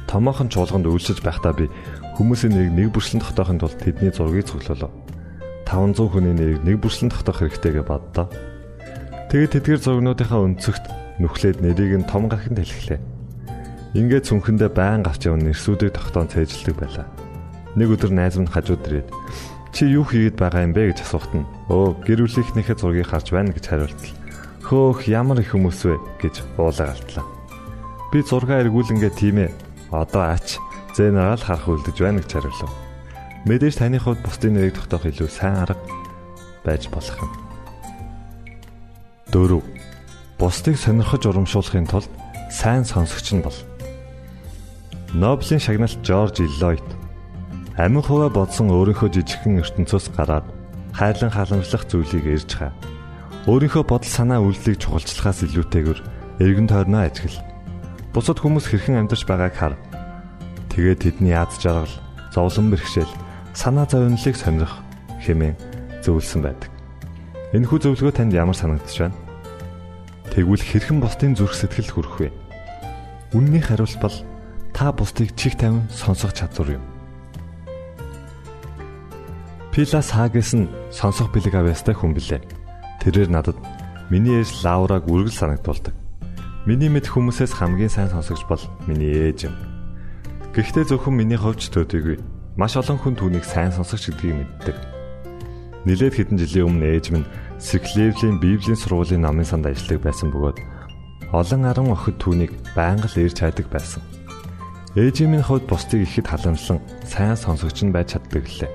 Томоохон 0.09 0.49
чуулганд 0.49 0.89
үйлчилж 0.89 1.21
байхдаа 1.21 1.53
би 1.53 1.69
хүмүүсийн 2.17 2.57
нэрийг 2.57 2.73
нэг 2.73 2.89
бүрслэн 2.89 3.21
тогтоохын 3.21 3.61
тулд 3.61 3.77
тэдний 3.85 4.09
зургийг 4.09 4.49
цуглуулав. 4.49 4.89
500 5.69 6.09
хүний 6.09 6.33
нэрийг 6.33 6.61
нэг 6.65 6.81
бүрслэн 6.81 7.13
тогтоох 7.13 7.45
хэрэгтэй 7.45 7.69
гэж 7.69 7.85
боддоо. 7.85 8.25
Тэгээд 9.29 9.61
тэдгээр 9.61 9.81
зургнуудынхаа 9.85 10.41
өнцөгт 10.41 11.04
нүхлээд 11.19 11.63
нэрийг 11.63 12.03
нь 12.03 12.09
том 12.09 12.27
гарахын 12.27 12.59
тэлхлээ. 12.59 12.99
Ингээд 13.95 14.27
цүнхэндээ 14.27 14.71
байн 14.75 15.01
гарч 15.07 15.23
явна 15.27 15.51
нэрсүүдийг 15.51 15.95
тогтоон 15.95 16.27
цээжилдэг 16.27 16.75
байлаа. 16.75 17.07
Нэг 17.79 17.95
өдөр 17.95 18.11
найз 18.11 18.35
минь 18.35 18.51
хажууд 18.51 18.83
ирээд 18.83 19.09
чи 19.75 19.87
юу 19.91 20.03
хийгээд 20.07 20.39
байгаа 20.39 20.67
юм 20.67 20.75
бэ 20.75 20.91
гэж 20.91 20.99
асуухт 21.03 21.31
нь 21.35 21.47
өө 21.71 22.03
гэр 22.07 22.23
бүлийнхнийхээ 22.23 22.75
зургийг 22.79 23.11
харж 23.11 23.27
байна 23.31 23.51
гэж 23.51 23.65
хариултал. 23.67 24.15
Хөөх 24.63 25.07
ямар 25.11 25.39
их 25.43 25.51
хүмүүс 25.51 25.79
вэ 25.83 25.95
гэж 26.23 26.35
уулаа 26.59 26.95
галтлаа. 26.95 27.25
Би 28.11 28.19
зургаа 28.23 28.63
эргүүлэнгээ 28.63 29.13
тийм 29.15 29.37
ээ. 29.47 29.51
Одоо 29.91 30.23
ач 30.31 30.59
зэнараа 30.95 31.35
л 31.35 31.43
харах 31.43 31.67
үлдэж 31.67 31.97
байна 31.99 32.23
гэж 32.23 32.31
хариулав. 32.39 32.71
Мэдээж 33.47 33.75
таны 33.79 33.99
хувьд 33.99 34.23
бусдын 34.23 34.55
нэрийг 34.55 34.79
тогтоох 34.79 35.11
илүү 35.11 35.27
сайн 35.27 35.67
арга 35.67 35.83
байж 36.63 36.87
болох 36.87 37.19
юм. 37.19 37.31
4 39.35 39.84
бусдыг 40.39 40.75
сонирхож 40.77 41.23
урамшуулахын 41.25 41.87
тулд 41.87 42.11
сайн 42.51 42.83
сонсогч 42.83 43.33
нь 43.35 43.45
бол 43.45 43.55
Нобелийн 45.15 45.63
шагналт 45.63 46.03
Жорж 46.03 46.43
Иллойд 46.43 46.83
амин 47.79 48.03
хуваа 48.03 48.27
бодсон 48.27 48.67
өөрийнхөө 48.67 49.15
жижигхэн 49.15 49.63
ертөнцөөс 49.63 50.11
гараад 50.11 50.43
хайрлан 50.91 51.31
халамжлах 51.31 51.87
зүйлийг 51.87 52.23
ирж 52.27 52.51
хаа. 52.55 52.71
Өөрийнхөө 53.47 53.83
бодол 53.83 54.11
санаа 54.11 54.39
үйлдэлийг 54.43 54.79
чухалчлахаас 54.79 55.43
илүүтэйгээр 55.43 55.99
эргэн 56.39 56.67
тойрноо 56.71 57.03
ажигл. 57.03 57.39
Бусад 58.15 58.39
хүмүүс 58.39 58.71
хэрхэн 58.71 59.03
амьдарч 59.03 59.27
байгааг 59.27 59.55
хар. 59.55 59.75
Тэгээд 60.71 61.03
тэдний 61.03 61.35
яд 61.35 61.51
жаргал, 61.59 61.91
зовлон 62.31 62.71
бэрхшээл, 62.71 63.11
санаа 63.51 63.87
зовнилыг 63.87 64.35
сонирх 64.35 64.75
хэмээн 65.19 65.55
зөвлөсөн 65.99 66.41
байдаг. 66.43 66.71
Энэхүү 67.51 67.79
зөвлөгөө 67.91 68.15
танд 68.15 68.35
ямар 68.35 68.55
санагдаж 68.55 68.95
байна? 68.99 69.24
Тэгвэл 70.35 70.59
хэрхэн 70.59 70.99
бусдын 70.99 71.31
зүрх 71.31 71.55
сэтгэл 71.55 71.95
хүрэх 71.95 72.15
вэ? 72.19 72.29
Үннийг 73.31 73.71
хариулт 73.71 73.95
бол 74.03 74.17
та 74.75 74.91
бусдыг 74.91 75.31
чих 75.39 75.55
тавин 75.55 75.87
сонсох 75.87 76.35
чадвар 76.35 76.75
юм. 76.75 76.83
Пилас 79.71 80.11
Хагес 80.11 80.51
нь 80.59 80.67
сонсох 80.91 81.31
бэлэг 81.31 81.55
авьяастай 81.55 81.95
хүн 81.95 82.11
билээ. 82.11 82.43
Тэрээр 82.99 83.31
надад 83.31 83.55
миний 84.11 84.43
ээж 84.43 84.59
Лаураг 84.67 85.07
үргэл 85.07 85.31
санагдуулдаг. 85.31 85.95
Миний 86.67 86.91
мэд 86.91 87.07
хүмүүсээс 87.07 87.55
хамгийн 87.55 87.87
сайн 87.87 88.11
сонсогч 88.11 88.43
бол 88.51 88.59
миний 88.91 89.15
ээж 89.15 89.47
юм. 89.47 89.55
Гэхдээ 90.51 90.91
зөвхөн 90.91 91.15
миний 91.15 91.39
ховч 91.39 91.71
төдийгүй 91.71 92.19
маш 92.59 92.75
олон 92.75 92.99
хүн 92.99 93.15
түүнийг 93.15 93.47
сайн 93.47 93.71
сонсогч 93.71 94.11
гэдгийг 94.11 94.35
мэддэг. 94.35 94.75
Нилээд 95.87 96.11
хэдэн 96.19 96.39
жилийн 96.43 96.67
өмнө 96.67 96.91
ээж 96.91 97.15
минь 97.15 97.27
Сиклевлийн 97.65 98.37
Библийн 98.37 98.77
сургуулийн 98.77 99.25
намын 99.25 99.41
санд 99.41 99.65
ажилладаг 99.65 100.05
байсан 100.05 100.29
бөгөөд 100.29 100.61
олон 101.33 101.65
аран 101.65 101.89
охид 101.89 102.21
түүнийг 102.21 102.53
байнга 102.77 103.09
л 103.09 103.17
ирж 103.25 103.41
хайдаг 103.41 103.73
байсан. 103.73 104.05
Ээжийн 104.93 105.33
минь 105.33 105.41
хувьд 105.41 105.65
бусдыг 105.65 106.05
ихэд 106.05 106.29
халамжлан 106.29 106.77
сайн 107.09 107.33
сонсогч 107.33 107.81
нь 107.81 107.89
байж 107.89 108.13
чаддаг 108.13 108.45
лээ. 108.45 108.69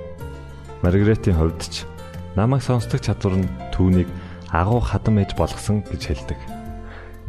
Маргаретийн 0.83 1.39
хувьд 1.39 1.63
ч 1.71 1.87
намайг 2.35 2.67
сонсдог 2.67 2.99
чадвар 2.99 3.39
нь 3.39 3.47
түүнийг 3.71 4.11
агуу 4.51 4.83
хадам 4.83 5.23
ээж 5.23 5.39
болгосон 5.39 5.87
гэж 5.87 6.03
хэлдэг. 6.11 6.41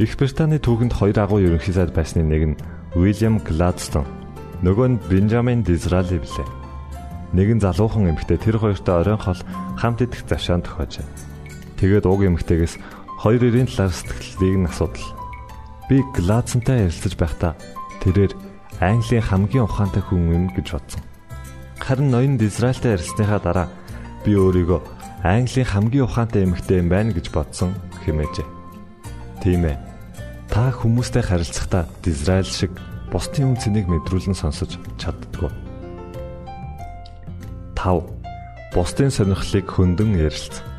Их 0.02 0.18
Британий 0.18 0.58
түүхэнд 0.58 0.98
хоёр 0.98 1.18
агуу 1.22 1.46
ерөнхий 1.46 1.78
сайд 1.78 1.94
байсны 1.94 2.26
нэг 2.26 2.58
нь 2.58 2.60
Уильям 2.98 3.38
Гладстон, 3.38 4.10
нөгөө 4.66 4.88
нь 4.98 5.02
Бенджамин 5.06 5.62
Дизрали 5.62 6.18
билээ. 6.18 6.50
Нэгэн 7.38 7.62
залуухан 7.62 8.10
эмэгтэй 8.10 8.42
тэр 8.42 8.58
хоёртой 8.58 9.06
оройн 9.06 9.22
хол 9.22 9.40
хамт 9.78 10.02
идэх 10.02 10.26
завшаан 10.26 10.66
тохиожээ. 10.66 11.31
Тэгээд 11.82 12.06
уг 12.06 12.22
эмэгтэйгээс 12.22 12.78
хоёр 13.26 13.42
эрийн 13.42 13.66
талаар 13.66 13.90
сэтгэлийг 13.90 14.58
нь 14.62 14.70
асуудал. 14.70 15.02
Би 15.90 16.06
Гладсонтай 16.14 16.86
ярилцаж 16.86 17.18
байхдаа 17.18 17.58
тэрээр 18.06 18.38
Английн 18.78 19.26
хамгийн 19.26 19.66
ухаантай 19.66 20.06
хүн 20.06 20.30
юм 20.30 20.46
гэж 20.54 20.78
бодсон. 20.78 21.02
Харин 21.82 22.14
ноён 22.14 22.38
Израильтай 22.38 22.94
ярилцсныхаа 22.94 23.42
дараа 23.42 23.68
би 24.22 24.38
өөрийгөө 24.38 24.78
Английн 25.26 25.66
хамгийн 25.66 26.06
ухаантай 26.06 26.46
эмэгтэй 26.46 26.86
юм 26.86 26.90
байна 26.94 27.18
гэж 27.18 27.34
бодсон 27.34 27.74
хэмээжээ. 28.06 28.48
Тийм 29.42 29.66
ээ. 29.66 29.78
Та 30.54 30.70
хүмүүстэй 30.70 31.26
харилцахдаа 31.26 31.90
Израиль 32.06 32.46
шиг 32.46 32.78
бусдын 33.10 33.54
үн 33.54 33.58
цэнийг 33.58 33.90
мэдрүүлэн 33.90 34.38
сонсож 34.38 34.78
чаддгүй. 35.02 35.50
5. 37.74 38.06
Бусдын 38.78 39.10
сонирхлыг 39.10 39.66
хөндөнд 39.66 40.22
ярилц. 40.22 40.71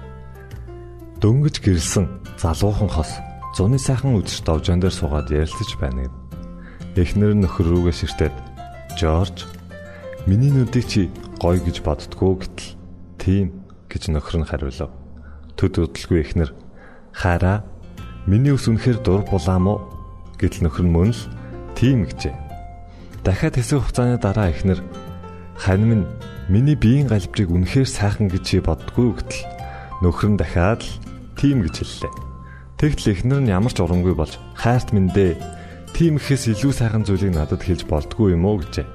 Дөнгөж 1.22 1.62
гэрэлсэн 1.62 2.34
залуухан 2.34 2.90
хос 2.90 3.22
зуны 3.54 3.78
сайхан 3.78 4.18
үдшид 4.18 4.42
довжон 4.42 4.82
дээр 4.82 4.90
суугаад 4.90 5.30
ярилцаж 5.30 5.78
байна 5.78 6.10
гэв. 6.10 6.14
Эхнэр 6.98 7.38
нөхөр 7.38 7.66
рүүгээ 7.70 7.94
ширтээд 7.94 8.34
"Жорж, 8.98 9.46
миний 10.26 10.50
нүдийг 10.50 10.82
чи 10.82 11.14
гоё 11.38 11.62
гэж 11.62 11.86
боддгоо" 11.86 12.42
гэтэл 12.42 12.74
"Тийм" 13.22 13.54
гэж 13.86 14.10
нөхөр 14.10 14.42
нь 14.42 14.48
хариулав. 14.50 14.90
Төд 15.54 15.78
удалгүй 15.78 16.26
эхнэр 16.26 16.50
"Хараа, 17.14 17.62
миний 18.26 18.50
ус 18.50 18.66
үнэхээр 18.66 18.98
дур 19.06 19.22
булаам 19.22 19.70
уу?" 19.70 19.78
гэтэл 20.42 20.66
нөхөр 20.66 20.90
нь 20.90 20.90
мөн 20.90 21.14
л 21.14 21.22
"Тийм" 21.78 22.02
гэжээ. 22.10 22.34
Дахиад 23.22 23.62
хэсэг 23.62 23.78
хугацааны 23.78 24.18
дараа 24.18 24.50
эхнэр 24.50 24.82
"Хань 25.54 25.86
минь 25.86 26.06
миний 26.50 26.74
биеийн 26.74 27.06
галбжийг 27.06 27.46
үнэхээр 27.46 27.86
сайхан 27.86 28.26
гэж 28.26 28.42
чи 28.42 28.58
боддгоо" 28.58 29.14
гэтэл 29.14 29.46
нөхөр 30.02 30.34
нь 30.34 30.40
дахиад 30.42 30.82
л 30.82 31.11
"Тийм" 31.38 31.64
гэж 31.64 31.74
хэллээ. 31.82 32.12
Тэгтэл 32.78 33.12
эхнэр 33.14 33.40
нь 33.46 33.52
ямар 33.54 33.72
ч 33.72 33.78
урамгүй 33.78 34.14
болж 34.18 34.36
"Хайрт 34.58 34.90
минь 34.90 35.12
дээ" 35.12 35.38
тийм 35.94 36.16
ихэс 36.16 36.50
илүү 36.50 36.72
сайхан 36.72 37.04
зүйлийг 37.04 37.36
надад 37.36 37.62
хэлж 37.62 37.86
болдгоо 37.86 38.32
юм 38.32 38.48
уу 38.48 38.58
гэжээ. 38.64 38.88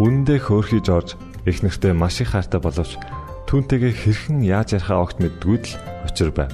Үнэндээ 0.00 0.38
хөөхий 0.44 0.80
Жорж 0.80 1.18
их 1.44 1.62
нэртэй 1.62 1.92
маш 1.92 2.20
их 2.22 2.32
хайртай 2.32 2.60
боловч 2.62 2.98
түүнтэйгээ 3.46 3.92
хэрхэн 3.94 4.40
яаж 4.42 4.78
ярихаа 4.78 5.02
огт 5.02 5.18
мэддгүүд 5.22 5.64
л 5.66 5.74
учир 6.06 6.30
байв. 6.34 6.50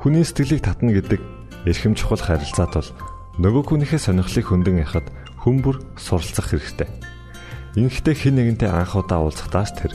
Хүний 0.00 0.24
сэтгэлийг 0.24 0.64
татна 0.64 0.92
гэдэг 0.92 1.20
эрхэм 1.68 1.94
чухал 1.96 2.20
харилцаат 2.20 2.72
бол 2.76 2.90
нөгөө 3.40 3.62
хүнийхээ 3.68 4.00
сонирхлыг 4.00 4.46
хөндөг 4.48 4.74
яхад 4.84 5.06
хүмүүр 5.44 5.76
суралцах 6.00 6.52
хэрэгтэй. 6.52 6.88
Инхдээ 7.76 8.14
хэн 8.14 8.34
нэгэнтэй 8.40 8.70
анх 8.72 8.96
удаа 8.96 9.24
уулзахдаа 9.24 9.64
ч 9.68 9.72
тэр 9.76 9.92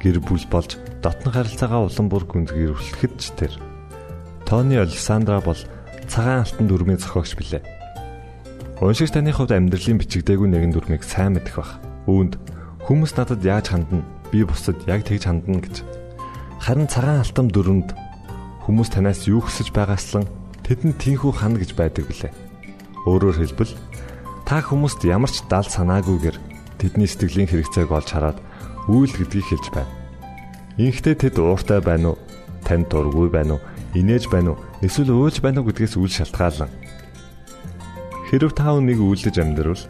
гэр 0.00 0.18
бүл 0.20 0.44
болж 0.52 0.76
дотн 1.02 1.34
харилцаагаа 1.34 1.90
улам 1.90 2.06
бүр 2.06 2.24
гүнзгийрүүлэхэд 2.30 3.14
ч 3.18 3.34
тэр 3.34 3.52
Тони 4.46 4.78
Александра 4.78 5.42
бол 5.42 5.58
цагаан 6.06 6.46
алтан 6.46 6.66
дүрмийн 6.70 7.02
зохиогч 7.02 7.34
билээ. 7.34 7.62
Уншигч 8.78 9.10
таны 9.10 9.34
хувьд 9.34 9.50
амьдралын 9.50 9.98
бичигдээгүй 9.98 10.46
нэгэн 10.46 10.72
дүрмийг 10.74 11.02
сайн 11.02 11.34
мэдэх 11.34 11.58
бах. 11.58 11.82
Үүнд 12.06 12.38
хүмүүс 12.86 13.18
надад 13.18 13.42
яаж 13.42 13.74
хандна? 13.74 14.06
Би 14.30 14.46
бусдад 14.46 14.78
яг 14.86 15.02
тэгж 15.02 15.26
хандна 15.26 15.58
гэж. 15.58 15.82
Харин 16.62 16.86
цагаан 16.86 17.22
алтан 17.22 17.50
дүрмэнд 17.50 17.90
хүмүүс 18.62 18.94
танаас 18.94 19.26
юу 19.26 19.42
хүсэж 19.42 19.74
байгааслан 19.74 20.26
тэдэнд 20.62 20.98
тийхүү 21.02 21.32
хана 21.34 21.58
гэж 21.58 21.74
байдаг 21.74 22.06
билээ. 22.06 22.30
Өөрөөр 23.10 23.36
хэлбэл 23.42 23.74
та 24.46 24.62
хүмүүст 24.62 25.02
ямар 25.06 25.30
ч 25.30 25.42
дал 25.50 25.66
санаагүйгээр 25.66 26.36
тэдний 26.78 27.10
сэтгэлийн 27.10 27.50
хэрэгцээг 27.50 27.90
олж 27.90 28.08
хараад 28.14 28.38
үйл 28.86 29.10
гэдгийг 29.10 29.46
хэлж 29.50 29.66
байна. 29.74 30.01
Инхдээ 30.78 31.14
тэд 31.18 31.36
ууртай 31.38 31.80
байна 31.80 32.14
уу? 32.14 32.18
Танд 32.64 32.88
дургүй 32.88 33.28
байна 33.28 33.58
уу? 33.58 33.62
инээж 33.94 34.28
байна 34.32 34.56
уу 34.56 34.60
эсвэл 34.80 35.12
өөлж 35.12 35.44
байна 35.44 35.60
уу 35.60 35.68
гэдгээс 35.68 36.00
үл 36.00 36.08
шалтгаалan. 36.08 36.70
Хэрв 38.32 38.52
та 38.56 38.72
үнийг 38.72 39.00
үйлдэж 39.04 39.36
амьдрал 39.36 39.82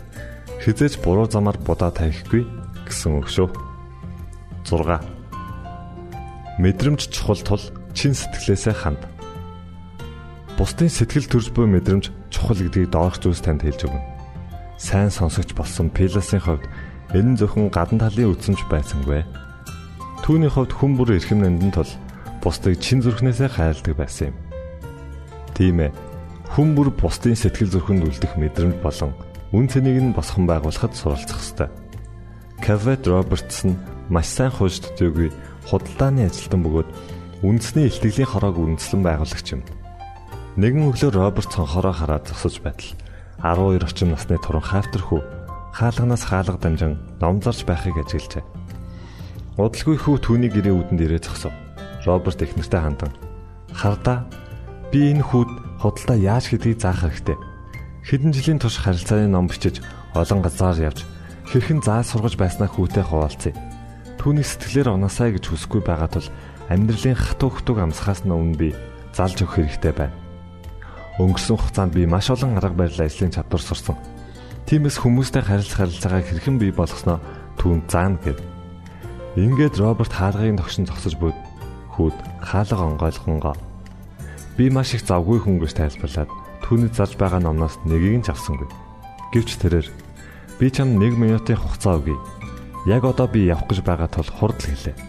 хизээч 0.58 0.98
буруу 1.02 1.30
замаар 1.30 1.58
будаа 1.62 1.94
тавихгүй 1.94 2.42
гэсэн 2.86 3.22
үг 3.22 3.30
шүү. 3.30 3.48
6. 4.66 6.58
Мэдрэмж 6.58 7.00
чухал 7.14 7.38
тул 7.46 7.62
чин 7.94 8.14
сэтгэлээсээ 8.14 8.74
ханд. 8.74 9.02
Бусдын 10.58 10.90
сэтгэл 10.90 11.30
төрж 11.30 11.54
буй 11.54 11.66
мэдрэмж 11.70 12.10
чухал 12.34 12.58
гэдгийг 12.58 12.90
доорх 12.90 13.22
зүйлс 13.22 13.42
танд 13.42 13.62
хэлж 13.62 13.86
өгнө. 13.86 14.02
Сайн 14.82 15.14
сонсогч 15.14 15.54
болсон 15.54 15.90
Пиласын 15.94 16.42
хувьд 16.42 16.66
энэ 17.14 17.34
нь 17.34 17.38
зөвхөн 17.38 17.70
гадна 17.70 18.10
талын 18.10 18.34
үдсэнж 18.34 18.66
байсангүй. 18.66 19.22
Түүний 20.22 20.46
хувьд 20.54 20.70
хүн 20.70 20.94
бүр 20.94 21.18
эрхэм 21.18 21.42
нандин 21.42 21.74
тул 21.74 21.90
бусдыг 22.38 22.78
чин 22.78 23.02
зүрхнээсээ 23.02 23.58
хайрладаг 23.58 23.98
байсан 23.98 24.30
юм. 24.30 24.36
Тийм 25.50 25.82
ээ. 25.82 25.90
Хүн 26.54 26.78
бүр 26.78 26.94
бусдын 26.94 27.34
сэтгэл 27.34 27.74
зүрхэнд 27.74 28.06
үлдэх 28.06 28.38
мэдрэмж 28.38 28.78
болон 28.86 29.18
үн 29.50 29.66
цэнийг 29.66 29.98
нь 29.98 30.14
босгон 30.14 30.46
байгуулахад 30.46 30.94
суралцах 30.94 31.42
ёстой. 31.42 31.68
Кавет 32.62 33.02
Робертсон 33.02 33.74
маш 34.06 34.30
сайн 34.30 34.54
хуульч 34.54 34.94
төдийгүй 34.94 35.34
худалдааны 35.66 36.30
ажилтан 36.30 36.62
бөгөөд 36.70 36.88
үндэсний 37.42 37.90
илтгэлийн 37.90 38.30
хороог 38.30 38.62
үндэслэн 38.62 39.02
байгуулагч 39.02 39.58
юм. 39.58 39.66
Нэгэн 40.54 40.86
өглөө 40.86 41.10
Роберт 41.18 41.50
цонхороо 41.50 41.90
хараад 41.98 42.30
зогсож 42.30 42.62
байтал 42.62 42.94
12 43.42 43.82
орчим 43.82 44.14
насны 44.14 44.38
туран 44.38 44.62
хайртархүү 44.62 45.20
хаалганаас 45.74 46.22
хаалга 46.30 46.62
дамжин 46.62 46.94
номзарч 47.18 47.66
байхыг 47.66 47.98
ажиглжээ. 47.98 48.51
Удалгүй 49.60 50.00
хүү 50.00 50.16
түүний 50.24 50.48
гэрээ 50.48 50.72
үүдэнд 50.72 51.04
ирээ 51.04 51.28
зогсов. 51.28 51.52
Роберт 52.08 52.40
эхнэртэй 52.40 52.80
хандан 52.80 53.12
"Хардаа 53.76 54.24
би 54.88 55.12
энэ 55.12 55.20
хүүд 55.20 55.76
худалдаа 55.76 56.16
яаж 56.16 56.48
хийдгийг 56.48 56.80
заах 56.80 57.04
хэрэгтэй. 57.04 57.36
Хэдэн 58.00 58.32
жилийн 58.32 58.60
турш 58.64 58.80
харилцааны 58.80 59.28
ном 59.28 59.52
бичиж 59.52 59.84
олон 60.16 60.40
газар 60.40 60.80
явж 60.80 61.04
хэрхэн 61.52 61.84
заа 61.84 62.00
сургаж 62.00 62.40
байснаа 62.40 62.64
хүүтэй 62.72 63.04
хуваалцъя. 63.04 63.52
Түүний 64.16 64.40
сэтгэлээр 64.40 64.96
унаасаа 64.96 65.36
гэж 65.36 65.44
хүсэхгүй 65.52 65.84
байгаа 65.84 66.08
тул 66.08 66.28
амьдралын 66.72 67.20
хатуу 67.20 67.52
хтуг 67.52 67.76
амсахаас 67.76 68.24
өмнө 68.24 68.56
би 68.56 68.68
залж 69.12 69.36
өгөх 69.44 69.68
хэрэгтэй 69.68 69.92
байна. 69.92 70.16
Өнгөрсөн 71.20 71.60
хугацаанд 71.60 71.92
би 71.92 72.08
маш 72.08 72.32
олон 72.32 72.56
арга 72.56 72.88
барил 72.88 73.04
ажлын 73.04 73.28
чадвар 73.28 73.60
сурсан. 73.60 74.00
Тиймээс 74.64 74.96
хүмүүстэй 74.96 75.44
харилцах 75.44 75.84
харилцаагаа 75.84 76.24
хэрхэн 76.24 76.56
бий 76.56 76.72
болгосноо 76.72 77.20
түүнд 77.60 77.92
заана 77.92 78.16
гэв. 78.16 78.51
Ингээд 79.32 79.80
Роберт 79.80 80.12
хаалгын 80.12 80.60
тогшин 80.60 80.84
зогсож 80.84 81.16
буйд 81.16 81.38
хүүд 81.96 82.12
хаалга 82.44 82.84
онгойлгонгоо 82.84 83.56
би 84.60 84.68
маш 84.68 84.92
их 84.92 85.08
завгүй 85.08 85.40
хүн 85.40 85.56
гэж 85.56 85.72
тайлбарлаад 85.72 86.28
түүний 86.60 86.92
зарж 86.92 87.16
байгаа 87.16 87.40
номноос 87.40 87.80
нэгийг 87.88 88.20
нь 88.20 88.28
авсангүй. 88.28 88.68
Гэвч 89.32 89.56
тэрээр 89.56 89.88
би 90.60 90.66
чам 90.68 91.00
1 91.00 91.16
минутын 91.16 91.56
хугацаа 91.56 91.96
өгье. 91.96 92.20
Яг 92.84 93.08
одоо 93.08 93.24
би 93.24 93.48
явах 93.48 93.72
гэж 93.72 93.80
байгаа 93.80 94.12
тул 94.12 94.28
хурдл 94.28 94.68
хэлээ. 94.68 95.00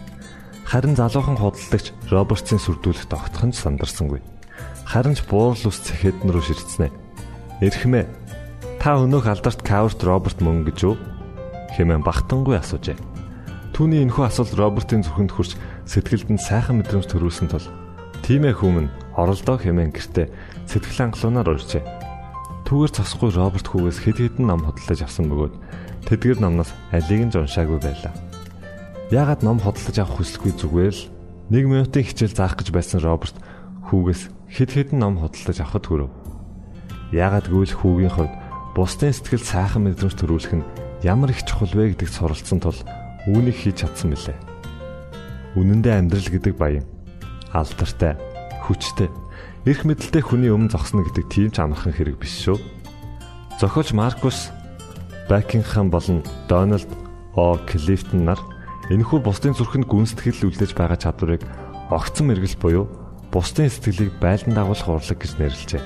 Харин 0.64 0.96
залуухан 0.96 1.36
худалдагч 1.36 1.92
Робертсын 2.08 2.56
сүрдүүлэгт 2.64 3.12
огтхон 3.12 3.52
ч 3.52 3.60
сандарсангүй. 3.60 4.24
Харин 4.88 5.14
ч 5.14 5.20
буурал 5.28 5.68
ус 5.68 5.78
цэхэдэн 5.84 6.32
рүү 6.32 6.44
ширцнэ. 6.48 6.88
Эрхмээ. 7.60 8.08
Та 8.80 8.96
өнөөх 8.96 9.28
алдарт 9.28 9.60
Каурт 9.60 10.00
Роберт 10.00 10.40
мөн 10.40 10.64
гэж 10.64 10.80
үү? 10.88 10.96
хэмээн 11.76 12.00
бахтангуй 12.00 12.56
асуужээ. 12.56 13.13
Түүний 13.74 14.06
энэхүү 14.06 14.30
асуулт 14.30 14.54
Робертын 14.54 15.02
зүрхэнд 15.02 15.34
хүрч 15.34 15.58
сэтгэлд 15.90 16.30
нь 16.30 16.38
сайхан 16.38 16.78
мэдрэмж 16.78 17.10
төрүүлсэн 17.10 17.50
тул 17.50 17.66
тийм 18.22 18.46
ээ 18.46 18.54
хүмүн 18.54 18.86
оролдоо 19.18 19.58
хэмээн 19.58 19.90
гэртээ 19.90 20.30
сэтгэл 20.70 21.10
хангалуунаар 21.10 21.58
урьжээ. 21.58 21.82
Түүгээр 22.70 22.92
цосгүй 22.94 23.34
Роберт 23.34 23.66
хүүгээс 23.66 23.98
хэд 24.06 24.18
хэдэн 24.22 24.46
ном 24.46 24.62
худалдаж 24.62 25.00
авсан 25.02 25.26
бөгөөд 25.26 25.54
тэдгэр 26.06 26.38
номноос 26.38 26.70
алийг 26.94 27.26
нь 27.26 27.34
уншаагүй 27.34 27.82
байлаа. 27.82 28.14
Яагаад 29.10 29.42
ном 29.42 29.58
худалдаж 29.58 29.96
авах 29.98 30.22
хүсэлгүй 30.22 30.54
зүгээр 30.54 30.94
л 30.94 31.02
1 31.50 31.66
минутын 31.66 32.06
хичээл 32.06 32.30
заах 32.30 32.54
гэж 32.54 32.70
байсан 32.70 33.02
Роберт 33.02 33.34
хүүгээс 33.90 34.54
хэд 34.54 34.70
хэдэн 34.70 35.02
ном 35.02 35.18
худалдаж 35.18 35.58
авахд 35.58 35.90
хүрв. 35.90 36.14
Яагаад 37.10 37.50
гэвэл 37.50 37.74
хүүгийн 37.74 38.14
хувьд 38.14 38.34
бусдын 38.78 39.10
сэтгэл 39.10 39.42
сайхан 39.42 39.82
мэдрэмж 39.82 40.14
төрүүлэх 40.14 40.62
нь 40.62 40.66
ямар 41.02 41.34
их 41.34 41.42
чухал 41.42 41.74
вэ 41.74 41.98
гэдэгт 41.98 42.22
суралцсан 42.22 42.62
тул 42.62 42.78
үүнийг 43.30 43.56
хийж 43.56 43.84
чадсан 43.84 44.12
мөлий. 44.12 44.36
Үнэн 45.56 45.80
дээр 45.80 45.98
амьдрал 46.04 46.28
гэдэг 46.28 46.54
баян 46.58 46.86
алдартай, 47.54 48.18
хүчтэй, 48.66 49.08
эрх 49.64 49.86
мэдэлтэй 49.86 50.22
хүний 50.22 50.50
өмнө 50.50 50.74
зогсно 50.74 51.06
гэдэг 51.06 51.24
тийм 51.30 51.50
ч 51.54 51.62
амархан 51.62 51.94
хэрэг 51.94 52.18
биш 52.18 52.44
шүү. 52.44 52.58
Зохиолч 53.62 53.94
Маркус 53.94 54.50
Бакингхам 55.30 55.88
болон 55.88 56.20
Дональд 56.50 56.90
О. 57.34 57.56
Клифтон 57.66 58.26
нар 58.28 58.40
Энэхүү 58.92 59.24
бусдын 59.24 59.56
зүрхэнд 59.56 59.88
гүн 59.88 60.04
сэтгэл 60.04 60.52
үлдээж 60.52 60.76
байгаа 60.76 61.00
чадварыг 61.00 61.40
огцон 61.88 62.28
мэрэгэл 62.28 62.60
буюу 62.60 62.84
бусдын 63.32 63.72
сэтгэлийг 63.72 64.20
байлдан 64.20 64.52
дагуулах 64.52 65.00
урлаг 65.00 65.16
гэж 65.16 65.40
нэрлэжээ. 65.40 65.82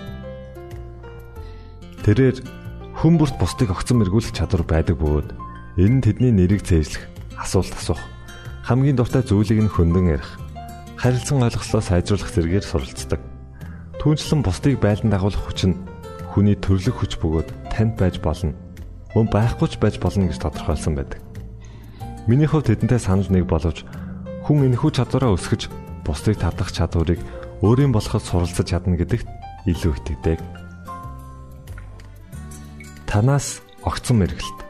Тэрээр 2.02 2.42
хүн 2.98 3.14
бүрт 3.14 3.38
бусдыг 3.38 3.70
огцон 3.70 4.02
мэргүүлэх 4.02 4.34
чадвар 4.34 4.66
байдаг 4.66 4.98
бөгөөд 4.98 5.30
энэ 5.78 5.94
нь 5.94 6.02
тэдний 6.02 6.34
нэрийг 6.34 6.66
зээжлэх, 6.66 7.06
асуулт 7.38 7.72
асуух, 7.72 8.02
хамгийн 8.66 8.98
дуртай 8.98 9.22
зүйлийг 9.22 9.62
нь 9.64 9.72
хөндлөн 9.72 10.18
ярих, 10.18 10.30
харилцан 10.98 11.46
ойлгослоо 11.46 11.80
сайжруулах 11.80 12.30
зэргээр 12.34 12.66
суралцдаг. 12.66 13.22
Түүнчлэн 14.02 14.42
бусдыг 14.42 14.82
байлдан 14.82 15.14
дагуулах 15.14 15.42
хүч 15.46 15.70
нь 15.70 15.78
хүний 16.34 16.58
төрлөх 16.58 17.02
хүч 17.02 17.18
бөгөөд 17.22 17.48
танд 17.70 17.94
байж 17.98 18.18
болно. 18.18 18.54
Мөн 19.14 19.26
байхгүй 19.30 19.68
ч 19.70 19.74
байж 19.78 19.96
болно 20.02 20.26
гэж 20.26 20.38
тодорхойлсон 20.42 20.94
байдаг. 20.98 21.22
Миний 22.28 22.46
хувьд 22.46 22.68
тэдэнтэй 22.68 23.00
санал 23.00 23.26
нэг 23.32 23.48
боловч 23.48 23.82
хүн 24.44 24.68
энэхүү 24.68 24.90
чадвараа 25.00 25.32
өсгөж 25.32 25.72
бусдыг 26.04 26.36
татах 26.36 26.68
чадварыг 26.70 27.18
өөрийн 27.64 27.90
болоход 27.90 28.22
суралцаж 28.22 28.68
чадна 28.68 29.00
гэдэгт 29.00 29.26
илүү 29.64 29.92
итгэдэг. 29.96 30.38
Танаас 33.08 33.64
огцон 33.82 34.20
мэргэлт. 34.20 34.67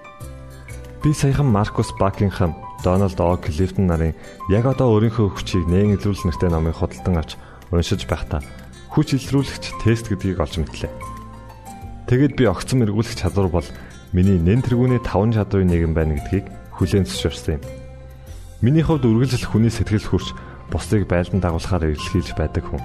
Би 0.98 1.12
саяхан 1.14 1.46
Маркус 1.46 1.92
Бакингхам, 2.00 2.56
Дональд 2.82 3.20
О. 3.20 3.36
Клифтон 3.36 3.86
нарын 3.86 4.18
яг 4.50 4.66
одоо 4.66 4.98
өөрийнхөө 4.98 5.30
хүчийг 5.30 5.70
нээн 5.70 5.94
илрүүлэх 5.94 6.26
нэртэй 6.26 6.50
номыг 6.50 6.74
худалдан 6.74 7.22
авч 7.22 7.38
уншиж 7.70 8.02
байхдаа 8.10 8.42
хүч 8.90 9.14
илрүүлэгч 9.14 9.78
тест 9.78 10.10
гэдгийг 10.10 10.42
олж 10.42 10.58
мэтлээ. 10.58 10.90
Тэгэд 12.10 12.34
би 12.34 12.50
огцон 12.50 12.82
мэргүүлэх 12.82 13.14
чадвар 13.14 13.46
бол 13.46 13.68
миний 14.10 14.42
нэн 14.42 14.58
тэргүүний 14.58 14.98
5 14.98 15.38
чадрын 15.38 15.70
нэг 15.70 15.86
юм 15.86 15.94
байна 15.94 16.18
гэдгийг 16.18 16.50
хүлээн 16.74 17.06
зөвшөөрсөн 17.06 17.62
юм. 17.62 17.64
Миний 18.58 18.82
хувьд 18.82 19.06
үргэлжлэх 19.06 19.54
хүний 19.54 19.70
сэтгэл 19.70 20.02
хүрч 20.02 20.34
бусдыг 20.66 21.06
байлдан 21.06 21.38
дагуулахаар 21.38 21.94
эргэлхийлж 21.94 22.34
байдаг 22.34 22.66
хүн. 22.66 22.82